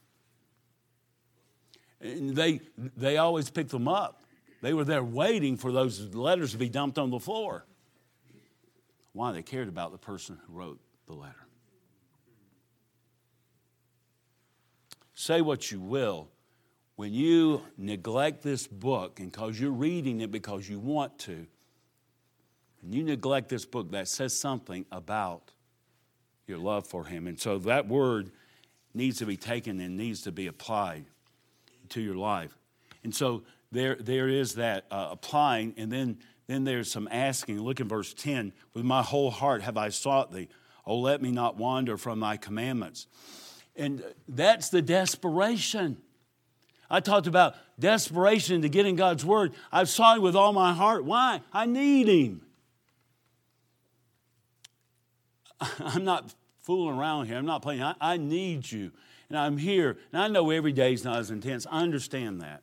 And 2.01 2.35
they, 2.35 2.61
they 2.77 3.17
always 3.17 3.49
picked 3.49 3.71
them 3.71 3.87
up. 3.87 4.23
They 4.61 4.73
were 4.73 4.83
there 4.83 5.03
waiting 5.03 5.57
for 5.57 5.71
those 5.71 6.13
letters 6.13 6.51
to 6.51 6.57
be 6.57 6.69
dumped 6.69 6.99
on 6.99 7.09
the 7.09 7.19
floor. 7.19 7.65
Why? 9.13 9.31
They 9.31 9.41
cared 9.41 9.69
about 9.69 9.91
the 9.91 9.97
person 9.97 10.37
who 10.45 10.53
wrote 10.53 10.79
the 11.07 11.13
letter. 11.13 11.44
Say 15.15 15.39
what 15.39 15.71
you 15.71 15.79
will, 15.79 16.27
when 16.97 17.13
you 17.13 17.61
neglect 17.77 18.43
this 18.43 18.67
book 18.67 19.19
and 19.19 19.31
because 19.31 19.59
you're 19.59 19.71
reading 19.71 20.19
it 20.21 20.29
because 20.29 20.69
you 20.69 20.77
want 20.77 21.17
to, 21.19 21.47
and 22.81 22.93
you 22.93 23.01
neglect 23.01 23.49
this 23.49 23.65
book, 23.65 23.91
that 23.91 24.09
says 24.09 24.37
something 24.37 24.85
about 24.91 25.51
your 26.47 26.57
love 26.57 26.85
for 26.85 27.05
Him. 27.05 27.27
And 27.27 27.39
so 27.39 27.57
that 27.59 27.87
word 27.87 28.31
needs 28.93 29.17
to 29.19 29.25
be 29.25 29.37
taken 29.37 29.79
and 29.79 29.97
needs 29.97 30.21
to 30.23 30.31
be 30.31 30.47
applied 30.47 31.05
to 31.89 32.01
your 32.01 32.15
life. 32.15 32.57
And 33.03 33.15
so 33.15 33.43
there, 33.71 33.95
there 33.95 34.27
is 34.27 34.55
that 34.55 34.85
uh, 34.91 35.09
applying, 35.11 35.73
and 35.77 35.91
then, 35.91 36.19
then 36.47 36.65
there's 36.65 36.91
some 36.91 37.07
asking. 37.09 37.61
Look 37.61 37.79
in 37.79 37.87
verse 37.87 38.13
10 38.13 38.51
With 38.73 38.83
my 38.83 39.01
whole 39.01 39.31
heart 39.31 39.61
have 39.63 39.77
I 39.77 39.89
sought 39.89 40.33
thee. 40.33 40.49
Oh, 40.85 40.99
let 40.99 41.21
me 41.21 41.31
not 41.31 41.57
wander 41.57 41.97
from 41.97 42.19
thy 42.19 42.37
commandments. 42.37 43.07
And 43.75 44.03
that's 44.27 44.69
the 44.69 44.81
desperation. 44.81 45.97
I 46.89 46.99
talked 46.99 47.27
about 47.27 47.55
desperation 47.79 48.61
to 48.61 48.69
get 48.69 48.85
in 48.85 48.95
God's 48.95 49.25
Word. 49.25 49.53
I've 49.71 49.89
sought 49.89 50.17
Him 50.17 50.23
with 50.23 50.35
all 50.35 50.53
my 50.53 50.73
heart. 50.73 51.03
Why? 51.03 51.41
I 51.51 51.65
need 51.65 52.07
Him. 52.07 52.41
I'm 55.79 56.03
not 56.03 56.33
fooling 56.61 56.97
around 56.97 57.27
here. 57.27 57.37
I'm 57.37 57.45
not 57.45 57.61
playing. 57.61 57.81
I, 57.81 57.95
I 57.99 58.17
need 58.17 58.71
you. 58.71 58.91
And 59.29 59.37
I'm 59.37 59.57
here. 59.57 59.97
And 60.11 60.21
I 60.21 60.27
know 60.27 60.49
every 60.51 60.71
day 60.71 60.93
is 60.93 61.03
not 61.03 61.19
as 61.19 61.31
intense. 61.31 61.65
I 61.69 61.81
understand 61.81 62.41
that. 62.41 62.61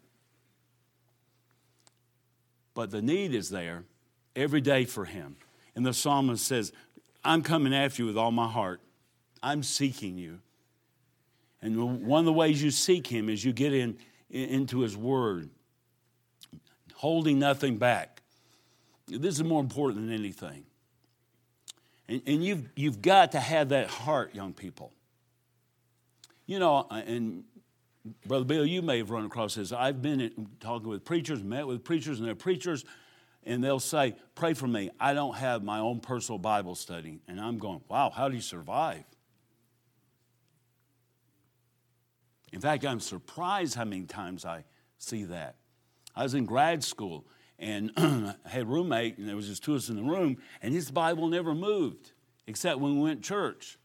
But 2.75 2.91
the 2.91 3.03
need 3.03 3.35
is 3.35 3.51
there 3.51 3.85
every 4.35 4.61
day 4.61 4.85
for 4.85 5.05
Him. 5.05 5.37
And 5.75 5.85
the 5.85 5.93
psalmist 5.93 6.47
says, 6.47 6.73
I'm 7.25 7.43
coming 7.43 7.75
after 7.75 8.03
you 8.03 8.07
with 8.07 8.17
all 8.17 8.31
my 8.31 8.49
heart. 8.49 8.81
I'm 9.43 9.63
seeking 9.63 10.19
you. 10.19 10.41
And 11.63 12.05
one 12.05 12.19
of 12.19 12.25
the 12.27 12.33
ways 12.33 12.63
you 12.63 12.73
seek 12.73 13.07
Him 13.07 13.29
is 13.29 13.45
you 13.45 13.53
get 13.53 13.73
in 13.73 13.97
into 14.29 14.81
His 14.81 14.97
Word, 14.97 15.49
holding 16.95 17.39
nothing 17.39 17.79
back. 17.79 18.23
This 19.07 19.37
is 19.37 19.45
more 19.45 19.61
important 19.61 20.07
than 20.07 20.15
anything. 20.15 20.65
And, 22.09 22.23
and 22.27 22.45
you've, 22.45 22.69
you've 22.75 23.01
got 23.01 23.33
to 23.33 23.41
have 23.41 23.71
that 23.71 23.89
heart, 23.89 24.35
young 24.35 24.53
people. 24.53 24.93
You 26.47 26.59
know, 26.59 26.87
uh, 26.91 27.03
and 27.07 27.45
Brother 28.27 28.45
Bill, 28.45 28.67
you 28.67 28.83
may 28.83 28.99
have 28.99 29.11
run 29.11 29.25
across 29.25 29.55
this. 29.55 29.73
I've 29.73 30.03
been 30.03 30.49
talking 30.61 30.89
with 30.89 31.05
preachers, 31.05 31.43
met 31.43 31.67
with 31.67 31.85
preachers, 31.85 32.19
and 32.19 32.27
they're 32.27 32.35
preachers, 32.35 32.85
and 33.45 33.63
they'll 33.63 33.81
say, 33.81 34.17
Pray 34.35 34.55
for 34.55 34.67
me. 34.67 34.91
I 34.99 35.15
don't 35.15 35.37
have 35.37 35.63
my 35.63 35.79
own 35.79 36.01
personal 36.01 36.39
Bible 36.39 36.75
study. 36.75 37.21
And 37.29 37.41
I'm 37.41 37.59
going, 37.59 37.81
Wow, 37.89 38.11
how 38.11 38.29
do 38.29 38.35
you 38.35 38.43
survive? 38.43 39.05
In 42.53 42.61
fact, 42.61 42.85
I'm 42.85 43.01
surprised 43.01 43.75
how 43.75 43.85
many 43.85 44.05
times 44.05 44.45
I 44.45 44.65
see 44.99 45.25
that. 45.25 45.57
I 46.15 46.23
was 46.23 46.35
in 46.35 46.45
grad 46.45 46.85
school 46.85 47.27
and 47.59 47.93
I 47.97 48.35
had 48.45 48.63
a 48.63 48.67
roommate, 48.67 49.19
and 49.19 49.29
there 49.29 49.37
was 49.37 49.47
just 49.47 49.63
two 49.63 49.73
of 49.73 49.79
us 49.79 49.89
in 49.89 49.97
the 49.97 50.03
room, 50.03 50.37
and 50.61 50.75
his 50.75 50.91
Bible 50.91 51.29
never 51.29 51.55
moved, 51.55 52.13
except 52.47 52.81
when 52.81 52.97
we 52.97 53.03
went 53.03 53.23
to 53.23 53.29
church. 53.29 53.79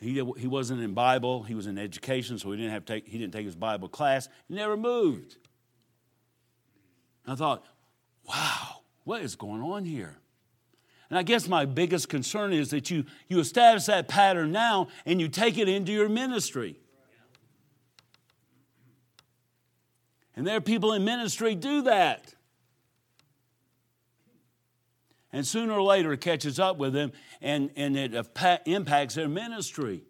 He, 0.00 0.14
he 0.36 0.46
wasn't 0.46 0.80
in 0.80 0.94
Bible, 0.94 1.42
he 1.42 1.54
was 1.54 1.66
in 1.66 1.76
education, 1.76 2.38
so 2.38 2.50
he 2.52 2.56
didn't, 2.56 2.72
have 2.72 2.84
take, 2.84 3.06
he 3.06 3.18
didn't 3.18 3.32
take 3.32 3.46
his 3.46 3.56
Bible 3.56 3.88
class. 3.88 4.28
He 4.48 4.54
never 4.54 4.76
moved. 4.76 5.36
I 7.26 7.34
thought, 7.34 7.64
wow, 8.28 8.82
what 9.04 9.22
is 9.22 9.36
going 9.36 9.62
on 9.62 9.84
here? 9.84 10.16
And 11.10 11.18
I 11.18 11.22
guess 11.22 11.46
my 11.46 11.66
biggest 11.66 12.08
concern 12.08 12.52
is 12.52 12.70
that 12.70 12.90
you, 12.90 13.04
you 13.28 13.38
establish 13.38 13.84
that 13.84 14.08
pattern 14.08 14.50
now 14.50 14.88
and 15.04 15.20
you 15.20 15.28
take 15.28 15.58
it 15.58 15.68
into 15.68 15.92
your 15.92 16.08
ministry. 16.08 16.78
And 20.36 20.46
there 20.46 20.56
are 20.56 20.62
people 20.62 20.92
in 20.92 21.04
ministry 21.04 21.54
do 21.54 21.82
that. 21.82 22.34
And 25.32 25.46
sooner 25.46 25.72
or 25.72 25.82
later 25.82 26.12
it 26.12 26.20
catches 26.20 26.58
up 26.58 26.76
with 26.76 26.92
them 26.92 27.12
and, 27.40 27.70
and 27.76 27.96
it 27.96 28.14
impacts 28.66 29.14
their 29.14 29.28
ministry 29.28 30.02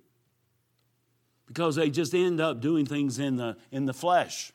because 1.47 1.77
they 1.77 1.91
just 1.91 2.15
end 2.15 2.41
up 2.41 2.61
doing 2.61 2.87
things 2.87 3.19
in 3.19 3.37
the, 3.37 3.57
in 3.71 3.85
the 3.85 3.93
flesh. 3.93 4.53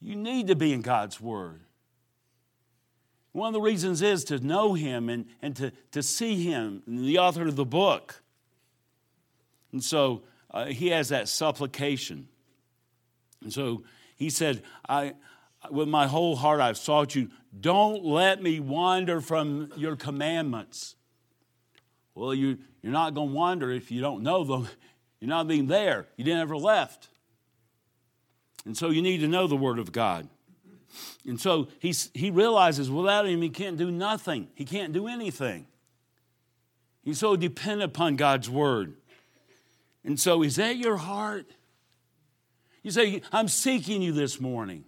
You 0.00 0.14
need 0.14 0.46
to 0.48 0.54
be 0.54 0.72
in 0.72 0.82
God's 0.82 1.20
Word. 1.20 1.62
One 3.32 3.48
of 3.48 3.54
the 3.54 3.60
reasons 3.60 4.00
is 4.02 4.24
to 4.24 4.38
know 4.38 4.74
Him 4.74 5.08
and, 5.08 5.26
and 5.42 5.56
to, 5.56 5.72
to 5.92 6.02
see 6.02 6.42
Him, 6.44 6.82
the 6.86 7.18
author 7.18 7.46
of 7.46 7.56
the 7.56 7.64
book. 7.64 8.22
And 9.72 9.82
so 9.82 10.22
uh, 10.50 10.66
he 10.66 10.88
has 10.88 11.08
that 11.10 11.28
supplication. 11.28 12.28
And 13.42 13.52
so 13.52 13.82
he 14.16 14.30
said, 14.30 14.62
I, 14.88 15.14
with 15.70 15.88
my 15.88 16.06
whole 16.06 16.36
heart 16.36 16.60
I've 16.60 16.78
sought 16.78 17.14
you. 17.14 17.30
Don't 17.58 18.04
let 18.04 18.42
me 18.42 18.60
wander 18.60 19.20
from 19.20 19.72
your 19.76 19.96
commandments. 19.96 20.96
Well, 22.14 22.34
you, 22.34 22.58
you're 22.82 22.92
not 22.92 23.14
going 23.14 23.28
to 23.28 23.34
wander 23.34 23.70
if 23.70 23.90
you 23.90 24.00
don't 24.00 24.22
know 24.22 24.44
them. 24.44 24.68
You're 25.20 25.28
not 25.28 25.48
being 25.48 25.66
there. 25.66 26.06
You 26.16 26.24
didn't 26.24 26.40
ever 26.40 26.56
left. 26.56 27.08
And 28.64 28.76
so 28.76 28.90
you 28.90 29.02
need 29.02 29.18
to 29.18 29.28
know 29.28 29.46
the 29.46 29.56
Word 29.56 29.78
of 29.78 29.92
God. 29.92 30.28
And 31.26 31.40
so 31.40 31.68
he's, 31.78 32.10
he 32.14 32.30
realizes 32.30 32.90
without 32.90 33.26
him, 33.26 33.42
he 33.42 33.50
can't 33.50 33.76
do 33.76 33.90
nothing. 33.90 34.48
He 34.54 34.64
can't 34.64 34.92
do 34.92 35.06
anything. 35.06 35.66
He's 37.02 37.18
so 37.18 37.36
dependent 37.36 37.90
upon 37.90 38.16
God's 38.16 38.50
Word. 38.50 38.94
And 40.04 40.18
so, 40.18 40.42
is 40.42 40.56
that 40.56 40.76
your 40.76 40.96
heart? 40.96 41.46
You 42.82 42.90
say, 42.90 43.22
I'm 43.32 43.48
seeking 43.48 44.02
you 44.02 44.12
this 44.12 44.40
morning. 44.40 44.84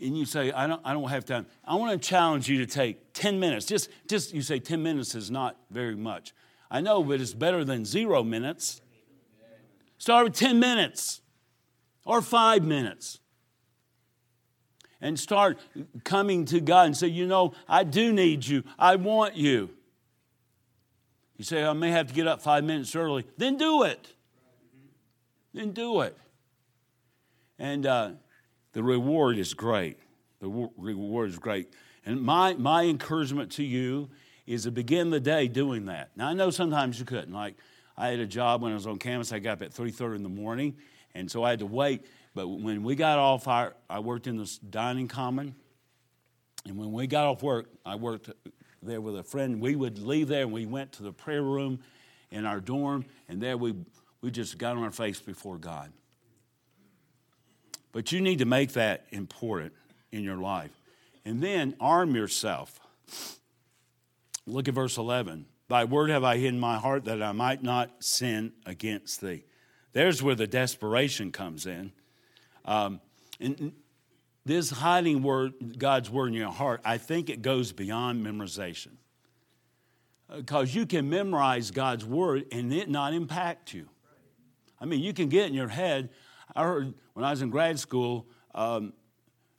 And 0.00 0.16
you 0.16 0.26
say, 0.26 0.52
I 0.52 0.66
don't, 0.66 0.80
I 0.84 0.92
don't 0.92 1.08
have 1.08 1.24
time. 1.24 1.46
I 1.64 1.74
want 1.74 2.00
to 2.00 2.08
challenge 2.08 2.48
you 2.48 2.58
to 2.58 2.66
take 2.66 3.12
10 3.14 3.40
minutes. 3.40 3.66
Just, 3.66 3.88
just 4.06 4.32
you 4.32 4.42
say 4.42 4.60
10 4.60 4.82
minutes 4.82 5.14
is 5.14 5.30
not 5.30 5.56
very 5.70 5.96
much. 5.96 6.34
I 6.70 6.80
know, 6.80 7.02
but 7.02 7.20
it's 7.20 7.34
better 7.34 7.64
than 7.64 7.84
zero 7.84 8.22
minutes. 8.22 8.80
Start 9.98 10.24
with 10.24 10.34
10 10.34 10.60
minutes 10.60 11.20
or 12.04 12.22
five 12.22 12.62
minutes. 12.62 13.18
And 15.00 15.18
start 15.18 15.58
coming 16.04 16.44
to 16.46 16.60
God 16.60 16.86
and 16.86 16.96
say, 16.96 17.06
You 17.06 17.26
know, 17.26 17.54
I 17.68 17.84
do 17.84 18.12
need 18.12 18.44
you. 18.44 18.64
I 18.78 18.96
want 18.96 19.36
you. 19.36 19.70
You 21.36 21.44
say, 21.44 21.64
I 21.64 21.72
may 21.72 21.90
have 21.90 22.08
to 22.08 22.14
get 22.14 22.26
up 22.26 22.42
five 22.42 22.64
minutes 22.64 22.96
early. 22.96 23.24
Then 23.36 23.56
do 23.56 23.84
it. 23.84 24.12
Then 25.52 25.72
do 25.72 26.02
it. 26.02 26.16
And 27.58 27.86
uh, 27.86 28.10
the 28.72 28.82
reward 28.82 29.38
is 29.38 29.54
great. 29.54 29.98
The 30.40 30.48
reward 30.76 31.30
is 31.30 31.38
great. 31.38 31.72
And 32.06 32.22
my, 32.22 32.54
my 32.54 32.84
encouragement 32.84 33.52
to 33.52 33.64
you 33.64 34.10
is 34.46 34.64
to 34.64 34.70
begin 34.70 35.10
the 35.10 35.20
day 35.20 35.48
doing 35.48 35.86
that. 35.86 36.10
Now, 36.16 36.28
I 36.28 36.34
know 36.34 36.50
sometimes 36.50 36.98
you 36.98 37.04
couldn't. 37.04 37.32
Like, 37.32 37.56
I 37.96 38.08
had 38.08 38.20
a 38.20 38.26
job 38.26 38.62
when 38.62 38.72
I 38.72 38.74
was 38.74 38.86
on 38.86 38.98
campus. 38.98 39.32
I 39.32 39.40
got 39.40 39.54
up 39.54 39.62
at 39.62 39.72
3.30 39.72 40.16
in 40.16 40.22
the 40.22 40.28
morning, 40.28 40.76
and 41.14 41.30
so 41.30 41.42
I 41.42 41.50
had 41.50 41.58
to 41.58 41.66
wait. 41.66 42.06
But 42.34 42.46
when 42.46 42.84
we 42.84 42.94
got 42.94 43.18
off, 43.18 43.48
I, 43.48 43.70
I 43.90 43.98
worked 43.98 44.26
in 44.28 44.36
this 44.36 44.58
dining 44.58 45.08
common. 45.08 45.54
And 46.64 46.76
when 46.76 46.92
we 46.92 47.06
got 47.06 47.26
off 47.26 47.42
work, 47.42 47.68
I 47.84 47.96
worked 47.96 48.30
there 48.82 49.00
with 49.00 49.18
a 49.18 49.22
friend. 49.22 49.60
We 49.60 49.74
would 49.74 49.98
leave 49.98 50.28
there 50.28 50.42
and 50.42 50.52
we 50.52 50.66
went 50.66 50.92
to 50.92 51.02
the 51.02 51.12
prayer 51.12 51.42
room 51.42 51.80
in 52.30 52.46
our 52.46 52.60
dorm, 52.60 53.06
and 53.28 53.40
there 53.40 53.56
we, 53.56 53.74
we 54.20 54.30
just 54.30 54.58
got 54.58 54.76
on 54.76 54.82
our 54.82 54.90
face 54.90 55.20
before 55.20 55.58
God. 55.58 55.92
But 57.92 58.12
you 58.12 58.20
need 58.20 58.40
to 58.40 58.44
make 58.44 58.72
that 58.72 59.06
important 59.10 59.72
in 60.12 60.24
your 60.24 60.36
life. 60.36 60.70
And 61.24 61.42
then 61.42 61.74
arm 61.80 62.14
yourself. 62.14 62.78
Look 64.46 64.68
at 64.68 64.74
verse 64.74 64.96
11. 64.96 65.46
Thy 65.68 65.84
word 65.84 66.10
have 66.10 66.24
I 66.24 66.38
hidden 66.38 66.58
my 66.58 66.78
heart 66.78 67.04
that 67.04 67.22
I 67.22 67.32
might 67.32 67.62
not 67.62 67.90
sin 68.00 68.52
against 68.64 69.20
thee. 69.20 69.44
There's 69.92 70.22
where 70.22 70.34
the 70.34 70.46
desperation 70.46 71.32
comes 71.32 71.66
in. 71.66 71.92
Um, 72.64 73.00
and 73.40 73.72
this 74.44 74.70
hiding 74.70 75.22
word, 75.22 75.78
God's 75.78 76.08
word 76.08 76.28
in 76.28 76.34
your 76.34 76.50
heart, 76.50 76.80
I 76.84 76.98
think 76.98 77.28
it 77.28 77.42
goes 77.42 77.72
beyond 77.72 78.24
memorization. 78.24 78.92
Because 80.34 80.74
you 80.74 80.86
can 80.86 81.08
memorize 81.08 81.70
God's 81.70 82.04
word 82.04 82.46
and 82.52 82.72
it 82.72 82.88
not 82.88 83.12
impact 83.12 83.74
you. 83.74 83.88
I 84.80 84.84
mean, 84.84 85.00
you 85.00 85.12
can 85.12 85.28
get 85.28 85.46
in 85.46 85.54
your 85.54 85.68
head. 85.68 86.10
I 86.54 86.64
heard 86.64 86.94
when 87.14 87.24
I 87.24 87.30
was 87.30 87.42
in 87.42 87.50
grad 87.50 87.78
school, 87.78 88.26
um, 88.54 88.92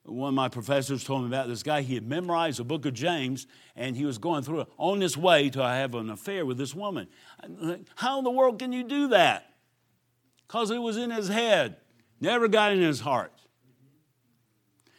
one 0.04 0.30
of 0.30 0.34
my 0.34 0.50
professors 0.50 1.04
told 1.04 1.22
me 1.22 1.28
about 1.28 1.48
this 1.48 1.62
guy. 1.62 1.82
He 1.82 1.94
had 1.94 2.08
memorized 2.08 2.60
the 2.60 2.64
book 2.64 2.86
of 2.86 2.94
James 2.94 3.48
and 3.76 3.96
he 3.96 4.06
was 4.06 4.18
going 4.18 4.44
through 4.44 4.62
it 4.62 4.68
on 4.78 5.02
his 5.02 5.16
way 5.16 5.50
to 5.52 5.62
have 5.62 5.94
an 5.94 6.10
affair 6.10 6.46
with 6.46 6.58
this 6.58 6.74
woman. 6.74 7.08
How 7.96 8.18
in 8.18 8.24
the 8.24 8.32
world 8.32 8.60
can 8.60 8.72
you 8.72 8.84
do 8.84 9.10
that? 9.10 9.54
Because 10.48 10.72
it 10.72 10.80
was 10.80 10.98
in 10.98 11.12
his 11.12 11.28
head, 11.28 11.78
never 12.20 12.48
got 12.48 12.72
in 12.72 12.82
his 12.82 13.02
heart. 13.02 13.34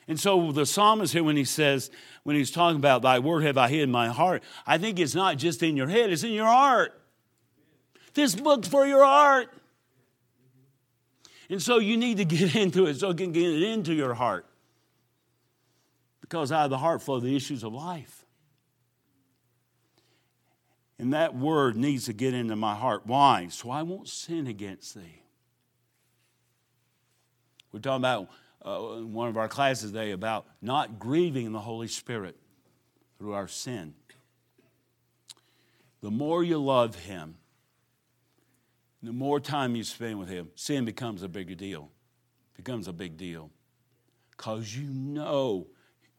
And 0.06 0.18
so 0.18 0.52
the 0.52 0.66
psalmist 0.66 1.12
here, 1.12 1.24
when 1.24 1.37
he 1.37 1.44
says, 1.44 1.90
when 2.24 2.37
he's 2.37 2.50
talking 2.50 2.76
about 2.76 3.02
thy 3.02 3.18
word 3.18 3.42
have 3.44 3.56
I 3.56 3.68
hid 3.68 3.83
in 3.83 3.90
my 3.90 4.09
heart, 4.09 4.42
I 4.66 4.78
think 4.78 4.98
it's 4.98 5.14
not 5.14 5.38
just 5.38 5.62
in 5.62 5.76
your 5.76 5.88
head, 5.88 6.11
it's 6.11 6.24
in 6.24 6.33
your 6.33 6.46
heart. 6.46 7.00
This 8.14 8.35
book's 8.35 8.68
for 8.68 8.87
your 8.87 9.04
heart. 9.04 9.48
And 11.50 11.60
so 11.60 11.78
you 11.78 11.96
need 11.96 12.16
to 12.18 12.24
get 12.24 12.54
into 12.56 12.86
it 12.86 12.94
so 12.94 13.10
it 13.10 13.18
can 13.18 13.32
get 13.32 13.62
into 13.62 13.92
your 13.92 14.14
heart. 14.14 14.46
Because 16.20 16.52
out 16.52 16.64
of 16.64 16.70
the 16.70 16.78
heart 16.78 17.02
flow 17.02 17.18
the 17.18 17.34
issues 17.34 17.64
of 17.64 17.72
life. 17.74 18.24
And 20.98 21.12
that 21.12 21.34
word 21.34 21.76
needs 21.76 22.04
to 22.04 22.12
get 22.12 22.34
into 22.34 22.54
my 22.56 22.74
heart. 22.74 23.02
Why? 23.04 23.48
So 23.48 23.70
I 23.70 23.82
won't 23.82 24.08
sin 24.08 24.46
against 24.46 24.94
thee. 24.94 25.22
We're 27.72 27.80
talking 27.80 28.02
about 28.02 28.28
uh, 28.64 28.98
in 28.98 29.12
one 29.12 29.28
of 29.28 29.36
our 29.36 29.48
classes 29.48 29.92
today 29.92 30.10
about 30.10 30.46
not 30.60 30.98
grieving 30.98 31.52
the 31.52 31.60
Holy 31.60 31.88
Spirit 31.88 32.36
through 33.18 33.32
our 33.32 33.48
sin. 33.48 33.94
The 36.02 36.10
more 36.10 36.44
you 36.44 36.58
love 36.58 36.94
Him, 36.96 37.36
the 39.02 39.12
more 39.12 39.40
time 39.40 39.76
you 39.76 39.84
spend 39.84 40.18
with 40.18 40.28
Him, 40.28 40.48
sin 40.54 40.84
becomes 40.84 41.22
a 41.22 41.28
bigger 41.28 41.54
deal. 41.54 41.90
Becomes 42.56 42.88
a 42.88 42.92
big 42.92 43.16
deal. 43.16 43.50
Because 44.36 44.76
you 44.76 44.88
know 44.88 45.66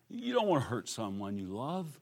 you 0.09 0.33
don't 0.33 0.47
want 0.47 0.63
to 0.63 0.69
hurt 0.69 0.89
someone 0.89 1.37
you 1.37 1.47
love. 1.47 1.99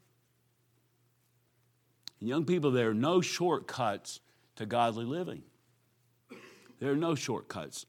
And 2.20 2.28
young 2.28 2.46
people, 2.46 2.72
there 2.72 2.90
are 2.90 2.94
no 2.94 3.22
shortcuts 3.22 4.20
to 4.56 4.66
godly 4.66 5.06
living. 5.06 5.44
There 6.80 6.92
are 6.92 6.98
no 6.98 7.16
shortcuts 7.16 7.86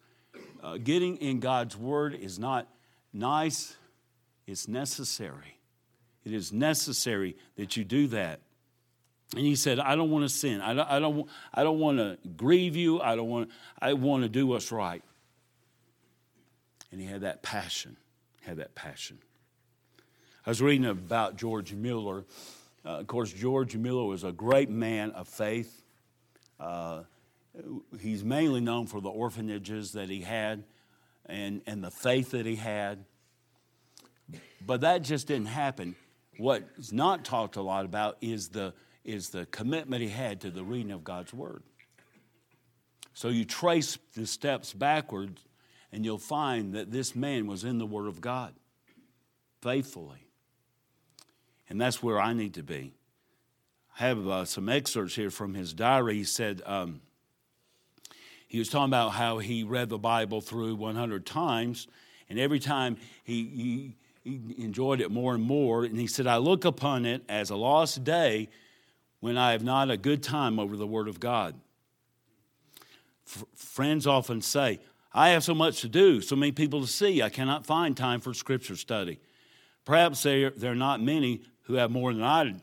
uh, 0.63 0.79
getting 0.79 1.17
in 1.17 1.41
God's 1.41 1.77
Word 1.77 2.15
is 2.15 2.39
not 2.39 2.69
nice, 3.13 3.77
it's 4.47 4.69
necessary. 4.69 5.59
It 6.25 6.33
is 6.33 6.53
necessary 6.53 7.37
that 7.57 7.77
you 7.77 7.85
do 7.85 8.07
that. 8.09 8.41
And 9.37 9.47
he 9.47 9.55
said, 9.55 9.79
I 9.79 9.95
don't 9.95 10.11
want 10.11 10.25
to 10.25 10.29
sin. 10.29 10.61
I 10.61 10.75
don't, 10.75 10.91
I 10.91 10.99
don't, 10.99 11.29
I 11.55 11.63
don't 11.63 11.79
want 11.79 11.99
to 11.99 12.19
grieve 12.37 12.75
you. 12.75 13.01
I 13.01 13.15
don't 13.15 13.29
want 13.29 13.51
I 13.81 13.93
want 13.93 14.25
to 14.25 14.29
do 14.29 14.47
what's 14.47 14.73
right. 14.73 15.03
And 16.91 17.01
he 17.01 17.07
had 17.07 17.21
that 17.21 17.43
passion, 17.43 17.97
had 18.43 18.57
that 18.57 18.75
passion. 18.75 19.19
I 20.45 20.51
was 20.51 20.61
reading 20.61 20.87
about 20.87 21.37
George 21.37 21.73
Mueller. 21.73 22.25
Uh, 22.85 22.89
of 22.89 23.07
course, 23.07 23.33
George 23.33 23.77
Mueller 23.77 24.05
was 24.05 24.25
a 24.25 24.33
great 24.33 24.71
man 24.71 25.13
of 25.13 25.29
faith. 25.29 25.85
Uh, 26.59 27.03
he's 28.01 28.25
mainly 28.25 28.61
known 28.61 28.87
for 28.87 29.01
the 29.01 29.09
orphanages 29.09 29.93
that 29.93 30.09
he 30.09 30.23
had 30.23 30.65
and, 31.27 31.63
and 31.67 31.85
the 31.85 31.91
faith 31.91 32.33
that 32.33 32.47
he 32.47 32.57
had. 32.57 33.05
But 34.67 34.81
that 34.81 35.03
just 35.03 35.27
didn't 35.27 35.47
happen. 35.47 35.95
What's 36.39 36.91
not 36.91 37.25
talked 37.25 37.57
a 37.57 37.63
lot 37.63 37.85
about 37.85 38.17
is 38.21 38.49
the, 38.49 38.73
is 39.05 39.31
the 39.31 39.47
commitment 39.47 40.03
he 40.03 40.09
had 40.09 40.41
to 40.43 40.51
the 40.51 40.65
reading 40.65 40.93
of 40.93 41.05
God's 41.05 41.33
Word. 41.33 41.63
So 43.15 43.29
you 43.29 43.45
trace 43.45 43.99
the 44.15 44.27
steps 44.27 44.73
backwards, 44.73 45.43
and 45.93 46.05
you'll 46.05 46.19
find 46.19 46.75
that 46.75 46.91
this 46.91 47.15
man 47.15 47.47
was 47.47 47.65
in 47.65 47.79
the 47.79 47.87
Word 47.87 48.07
of 48.07 48.21
God 48.21 48.55
faithfully. 49.63 50.27
And 51.69 51.81
that's 51.81 52.03
where 52.03 52.21
I 52.21 52.33
need 52.33 52.55
to 52.55 52.63
be. 52.63 52.95
I 53.99 54.05
have 54.05 54.27
uh, 54.27 54.45
some 54.45 54.69
excerpts 54.69 55.15
here 55.15 55.31
from 55.31 55.55
his 55.55 55.73
diary. 55.73 56.15
He 56.15 56.25
said, 56.25 56.63
um, 56.65 57.01
he 58.49 58.59
was 58.59 58.69
talking 58.69 58.91
about 58.91 59.11
how 59.11 59.39
he 59.39 59.63
read 59.63 59.89
the 59.89 59.99
Bible 59.99 60.41
through 60.41 60.75
100 60.77 61.25
times, 61.27 61.87
and 62.29 62.39
every 62.39 62.59
time 62.59 62.97
he, 63.23 63.45
he, 63.45 63.97
he 64.25 64.65
enjoyed 64.65 65.01
it 65.01 65.11
more 65.11 65.35
and 65.35 65.43
more. 65.45 65.85
And 65.85 65.99
he 65.99 66.07
said, 66.07 66.27
I 66.27 66.39
look 66.39 66.65
upon 66.65 67.05
it 67.05 67.23
as 67.29 67.51
a 67.51 67.57
lost 67.57 68.03
day 68.03 68.49
when 69.21 69.39
I 69.39 69.53
have 69.53 69.63
not 69.63 69.91
a 69.91 69.97
good 69.97 70.23
time 70.23 70.59
over 70.59 70.77
the 70.77 70.87
Word 70.87 71.09
of 71.09 71.21
God. 71.21 71.55
F- 73.27 73.45
friends 73.55 74.07
often 74.07 74.43
say, 74.43 74.81
I 75.13 75.31
have 75.31 75.45
so 75.45 75.55
much 75.55 75.81
to 75.83 75.89
do, 75.89 76.21
so 76.21 76.37
many 76.37 76.53
people 76.53 76.81
to 76.81 76.87
see, 76.87 77.23
I 77.23 77.29
cannot 77.29 77.67
find 77.67 77.97
time 77.97 78.21
for 78.21 78.35
Scripture 78.35 78.77
study. 78.77 79.21
Perhaps 79.85 80.23
there, 80.23 80.51
there 80.51 80.73
are 80.73 80.77
not 80.77 81.01
many 81.01 81.43
who 81.63 81.75
have 81.75 81.91
more 81.91 82.13
than 82.13 82.23
I. 82.23 82.55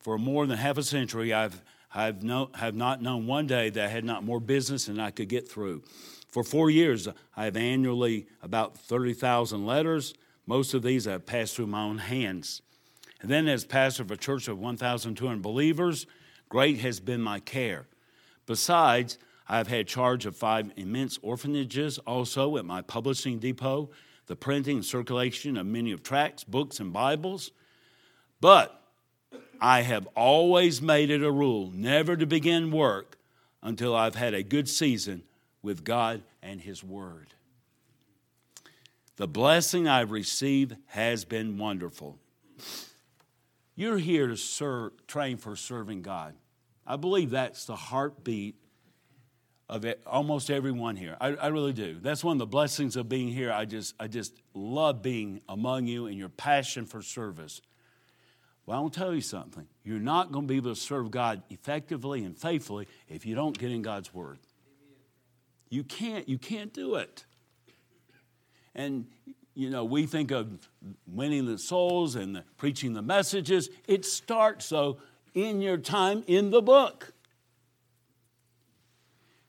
For 0.00 0.18
more 0.18 0.46
than 0.46 0.58
half 0.58 0.76
a 0.76 0.82
century, 0.82 1.32
I've 1.32 1.62
I've 1.94 2.24
no, 2.24 2.50
have 2.54 2.74
not 2.74 3.00
known 3.00 3.26
one 3.26 3.46
day 3.46 3.70
that 3.70 3.84
I 3.84 3.88
had 3.88 4.04
not 4.04 4.24
more 4.24 4.40
business 4.40 4.86
than 4.86 4.98
I 4.98 5.12
could 5.12 5.28
get 5.28 5.48
through. 5.48 5.84
For 6.28 6.42
four 6.42 6.68
years, 6.68 7.06
I 7.36 7.44
have 7.44 7.56
annually 7.56 8.26
about 8.42 8.76
30,000 8.76 9.64
letters. 9.64 10.12
Most 10.44 10.74
of 10.74 10.82
these 10.82 11.06
I 11.06 11.12
have 11.12 11.26
passed 11.26 11.54
through 11.54 11.68
my 11.68 11.84
own 11.84 11.98
hands. 11.98 12.62
And 13.24 13.32
then, 13.32 13.48
as 13.48 13.64
pastor 13.64 14.02
of 14.02 14.10
a 14.10 14.18
church 14.18 14.48
of 14.48 14.58
1,200 14.58 15.40
believers, 15.40 16.06
great 16.50 16.80
has 16.80 17.00
been 17.00 17.22
my 17.22 17.40
care. 17.40 17.86
Besides, 18.44 19.16
I 19.48 19.56
have 19.56 19.68
had 19.68 19.86
charge 19.86 20.26
of 20.26 20.36
five 20.36 20.70
immense 20.76 21.18
orphanages 21.22 21.96
also 22.00 22.58
at 22.58 22.66
my 22.66 22.82
publishing 22.82 23.38
depot, 23.38 23.88
the 24.26 24.36
printing 24.36 24.76
and 24.76 24.84
circulation 24.84 25.56
of 25.56 25.64
many 25.64 25.90
of 25.90 26.02
tracts, 26.02 26.44
books, 26.44 26.80
and 26.80 26.92
Bibles. 26.92 27.52
But 28.42 28.78
I 29.58 29.80
have 29.80 30.06
always 30.14 30.82
made 30.82 31.08
it 31.08 31.22
a 31.22 31.32
rule 31.32 31.70
never 31.74 32.18
to 32.18 32.26
begin 32.26 32.70
work 32.70 33.16
until 33.62 33.96
I've 33.96 34.16
had 34.16 34.34
a 34.34 34.42
good 34.42 34.68
season 34.68 35.22
with 35.62 35.82
God 35.82 36.22
and 36.42 36.60
His 36.60 36.84
Word. 36.84 37.28
The 39.16 39.26
blessing 39.26 39.88
I've 39.88 40.10
received 40.10 40.76
has 40.88 41.24
been 41.24 41.56
wonderful. 41.56 42.18
You're 43.76 43.98
here 43.98 44.28
to 44.28 44.36
serve, 44.36 44.92
train 45.06 45.36
for 45.36 45.56
serving 45.56 46.02
God. 46.02 46.34
I 46.86 46.96
believe 46.96 47.30
that's 47.30 47.64
the 47.64 47.76
heartbeat 47.76 48.56
of 49.68 49.84
it, 49.84 50.02
almost 50.06 50.50
everyone 50.50 50.96
here. 50.96 51.16
I, 51.20 51.28
I, 51.28 51.46
really 51.48 51.72
do. 51.72 51.98
That's 52.00 52.22
one 52.22 52.34
of 52.34 52.38
the 52.38 52.46
blessings 52.46 52.96
of 52.96 53.08
being 53.08 53.28
here. 53.28 53.50
I 53.50 53.64
just, 53.64 53.94
I 53.98 54.08
just 54.08 54.34
love 54.52 55.00
being 55.00 55.40
among 55.48 55.86
you 55.86 56.06
and 56.06 56.18
your 56.18 56.28
passion 56.28 56.84
for 56.84 57.00
service. 57.00 57.62
Well, 58.66 58.78
I 58.78 58.80
will 58.80 58.90
tell 58.90 59.14
you 59.14 59.22
something. 59.22 59.66
You're 59.82 59.98
not 59.98 60.32
going 60.32 60.46
to 60.46 60.48
be 60.48 60.56
able 60.56 60.74
to 60.74 60.80
serve 60.80 61.10
God 61.10 61.42
effectively 61.48 62.24
and 62.24 62.36
faithfully 62.36 62.88
if 63.08 63.24
you 63.24 63.34
don't 63.34 63.56
get 63.58 63.70
in 63.70 63.82
God's 63.82 64.12
Word. 64.12 64.38
You 65.70 65.82
can't. 65.82 66.28
You 66.28 66.38
can't 66.38 66.72
do 66.72 66.96
it. 66.96 67.24
And 68.74 69.06
you 69.54 69.70
know, 69.70 69.84
we 69.84 70.06
think 70.06 70.30
of 70.30 70.68
winning 71.06 71.46
the 71.46 71.58
souls 71.58 72.16
and 72.16 72.36
the, 72.36 72.44
preaching 72.56 72.92
the 72.92 73.02
messages. 73.02 73.70
It 73.86 74.04
starts 74.04 74.68
though 74.68 74.98
in 75.32 75.60
your 75.60 75.78
time 75.78 76.24
in 76.26 76.50
the 76.50 76.62
book. 76.62 77.12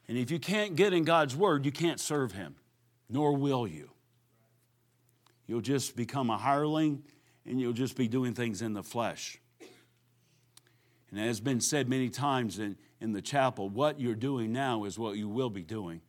And 0.08 0.18
if 0.18 0.30
you 0.30 0.39
can't 0.39 0.76
get 0.76 0.94
in 0.94 1.04
God's 1.04 1.36
word, 1.36 1.65
you 1.65 1.72
can't 1.72 2.00
serve 2.00 2.32
him, 2.32 2.56
nor 3.10 3.36
will 3.36 3.68
you. 3.68 3.89
You'll 5.48 5.62
just 5.62 5.96
become 5.96 6.30
a 6.30 6.38
hireling 6.38 7.04
and 7.46 7.60
you'll 7.60 7.74
just 7.74 7.96
be 7.96 8.08
doing 8.08 8.34
things 8.34 8.62
in 8.62 8.74
the 8.74 8.84
flesh. 8.84 9.39
And 11.10 11.20
as 11.20 11.28
has 11.28 11.39
been 11.39 11.62
said 11.62 11.88
many 11.88 12.10
times 12.10 12.60
in, 12.60 12.78
in 13.00 13.13
the 13.13 13.22
chapel, 13.22 13.70
what 13.70 14.00
you're 14.00 14.15
doing 14.15 14.52
now 14.52 14.84
is 14.84 15.00
what 15.00 15.18
you 15.18 15.30
will 15.30 15.50
be 15.50 15.63
doing. 15.63 16.02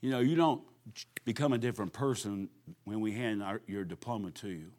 You 0.00 0.10
know, 0.10 0.20
you 0.20 0.36
don't 0.36 0.62
become 1.24 1.52
a 1.52 1.58
different 1.58 1.92
person 1.92 2.48
when 2.84 3.00
we 3.00 3.12
hand 3.12 3.42
our, 3.42 3.60
your 3.66 3.84
diploma 3.84 4.30
to 4.30 4.48
you. 4.48 4.72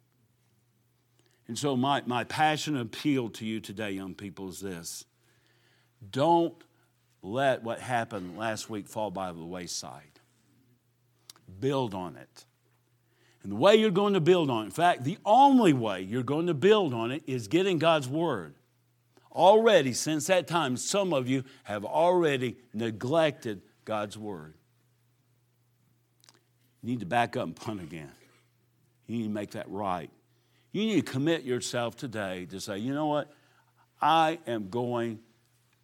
And 1.48 1.58
so, 1.58 1.76
my, 1.76 2.02
my 2.06 2.24
passionate 2.24 2.80
appeal 2.80 3.28
to 3.30 3.46
you 3.46 3.60
today, 3.60 3.92
young 3.92 4.14
people, 4.14 4.48
is 4.48 4.60
this 4.60 5.04
don't 6.10 6.54
let 7.22 7.62
what 7.62 7.80
happened 7.80 8.36
last 8.36 8.68
week 8.68 8.88
fall 8.88 9.10
by 9.10 9.32
the 9.32 9.44
wayside. 9.44 10.20
Build 11.60 11.94
on 11.94 12.16
it. 12.16 12.44
And 13.42 13.52
the 13.52 13.56
way 13.56 13.76
you're 13.76 13.92
going 13.92 14.14
to 14.14 14.20
build 14.20 14.50
on 14.50 14.62
it, 14.62 14.66
in 14.66 14.70
fact, 14.72 15.04
the 15.04 15.18
only 15.24 15.72
way 15.72 16.02
you're 16.02 16.24
going 16.24 16.48
to 16.48 16.54
build 16.54 16.92
on 16.92 17.12
it 17.12 17.22
is 17.26 17.46
getting 17.46 17.78
God's 17.78 18.08
Word. 18.08 18.54
Already, 19.32 19.92
since 19.92 20.26
that 20.26 20.48
time, 20.48 20.76
some 20.76 21.12
of 21.12 21.28
you 21.28 21.44
have 21.62 21.84
already 21.84 22.56
neglected 22.74 23.62
God's 23.84 24.18
Word. 24.18 24.55
You 26.86 26.92
need 26.92 27.00
to 27.00 27.06
back 27.06 27.36
up 27.36 27.42
and 27.42 27.56
punt 27.56 27.82
again. 27.82 28.12
You 29.08 29.18
need 29.18 29.24
to 29.24 29.30
make 29.30 29.50
that 29.50 29.68
right. 29.68 30.08
You 30.70 30.86
need 30.86 31.04
to 31.04 31.12
commit 31.12 31.42
yourself 31.42 31.96
today 31.96 32.46
to 32.50 32.60
say, 32.60 32.78
you 32.78 32.94
know 32.94 33.06
what? 33.06 33.28
I 34.00 34.38
am 34.46 34.68
going 34.68 35.18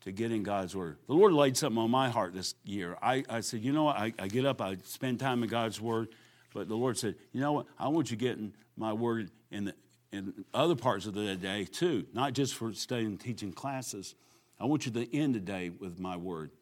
to 0.02 0.12
get 0.12 0.30
in 0.30 0.44
God's 0.44 0.76
Word. 0.76 0.98
The 1.08 1.14
Lord 1.14 1.32
laid 1.32 1.56
something 1.56 1.82
on 1.82 1.90
my 1.90 2.08
heart 2.08 2.34
this 2.34 2.54
year. 2.64 2.96
I, 3.02 3.24
I 3.28 3.40
said, 3.40 3.62
you 3.62 3.72
know 3.72 3.82
what? 3.82 3.96
I, 3.96 4.14
I 4.16 4.28
get 4.28 4.46
up, 4.46 4.60
I 4.60 4.76
spend 4.84 5.18
time 5.18 5.42
in 5.42 5.48
God's 5.48 5.80
Word, 5.80 6.06
but 6.54 6.68
the 6.68 6.76
Lord 6.76 6.96
said, 6.96 7.16
you 7.32 7.40
know 7.40 7.50
what? 7.50 7.66
I 7.80 7.88
want 7.88 8.12
you 8.12 8.16
getting 8.16 8.54
my 8.76 8.92
Word 8.92 9.32
in, 9.50 9.64
the, 9.64 9.74
in 10.12 10.44
other 10.54 10.76
parts 10.76 11.06
of 11.06 11.14
the 11.14 11.34
day 11.34 11.64
too, 11.64 12.06
not 12.12 12.32
just 12.32 12.54
for 12.54 12.72
studying 12.74 13.08
and 13.08 13.20
teaching 13.20 13.52
classes. 13.52 14.14
I 14.60 14.66
want 14.66 14.86
you 14.86 14.92
to 14.92 15.16
end 15.16 15.34
the 15.34 15.40
day 15.40 15.70
with 15.70 15.98
my 15.98 16.16
Word. 16.16 16.52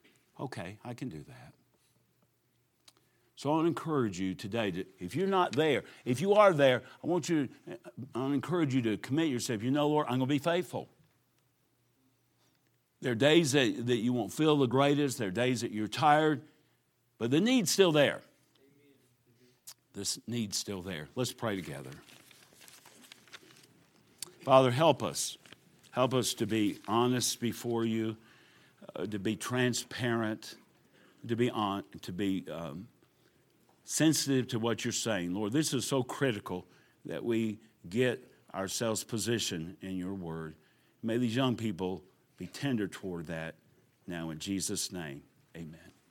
Okay, 0.40 0.78
I 0.82 0.94
can 0.94 1.10
do 1.10 1.22
that. 1.28 1.59
So 3.40 3.48
I 3.48 3.52
want 3.54 3.64
to 3.64 3.68
encourage 3.68 4.20
you 4.20 4.34
today 4.34 4.70
to, 4.70 4.84
if 4.98 5.16
you're 5.16 5.26
not 5.26 5.52
there, 5.52 5.84
if 6.04 6.20
you 6.20 6.34
are 6.34 6.52
there, 6.52 6.82
I 7.02 7.06
want 7.06 7.30
you, 7.30 7.48
I 8.14 8.18
want 8.18 8.32
to 8.32 8.34
encourage 8.34 8.74
you 8.74 8.82
to 8.82 8.98
commit 8.98 9.28
yourself. 9.28 9.62
You 9.62 9.70
know, 9.70 9.88
Lord, 9.88 10.04
I'm 10.10 10.18
going 10.18 10.28
to 10.28 10.34
be 10.34 10.38
faithful. 10.38 10.90
There 13.00 13.12
are 13.12 13.14
days 13.14 13.52
that, 13.52 13.86
that 13.86 13.96
you 13.96 14.12
won't 14.12 14.30
feel 14.30 14.58
the 14.58 14.66
greatest, 14.66 15.16
there 15.16 15.28
are 15.28 15.30
days 15.30 15.62
that 15.62 15.72
you're 15.72 15.88
tired, 15.88 16.42
but 17.16 17.30
the 17.30 17.40
need's 17.40 17.70
still 17.70 17.92
there. 17.92 18.20
This 19.94 20.18
need's 20.26 20.58
still 20.58 20.82
there. 20.82 21.08
Let's 21.14 21.32
pray 21.32 21.56
together. 21.56 21.92
Father, 24.42 24.70
help 24.70 25.02
us. 25.02 25.38
Help 25.92 26.12
us 26.12 26.34
to 26.34 26.46
be 26.46 26.78
honest 26.86 27.40
before 27.40 27.86
you, 27.86 28.18
uh, 28.94 29.06
to 29.06 29.18
be 29.18 29.34
transparent, 29.34 30.56
to 31.26 31.36
be 31.36 31.48
on, 31.48 31.84
to 32.02 32.12
be 32.12 32.44
um, 32.52 32.86
sensitive 33.90 34.46
to 34.46 34.60
what 34.60 34.84
you're 34.84 34.92
saying. 34.92 35.34
Lord, 35.34 35.52
this 35.52 35.74
is 35.74 35.84
so 35.84 36.04
critical 36.04 36.64
that 37.06 37.24
we 37.24 37.58
get 37.88 38.24
ourselves 38.54 39.02
positioned 39.02 39.76
in 39.82 39.96
your 39.96 40.14
word. 40.14 40.54
May 41.02 41.18
these 41.18 41.34
young 41.34 41.56
people 41.56 42.04
be 42.36 42.46
tender 42.46 42.86
toward 42.86 43.26
that 43.26 43.56
now 44.06 44.30
in 44.30 44.38
Jesus' 44.38 44.92
name. 44.92 45.22
Amen. 45.56 45.89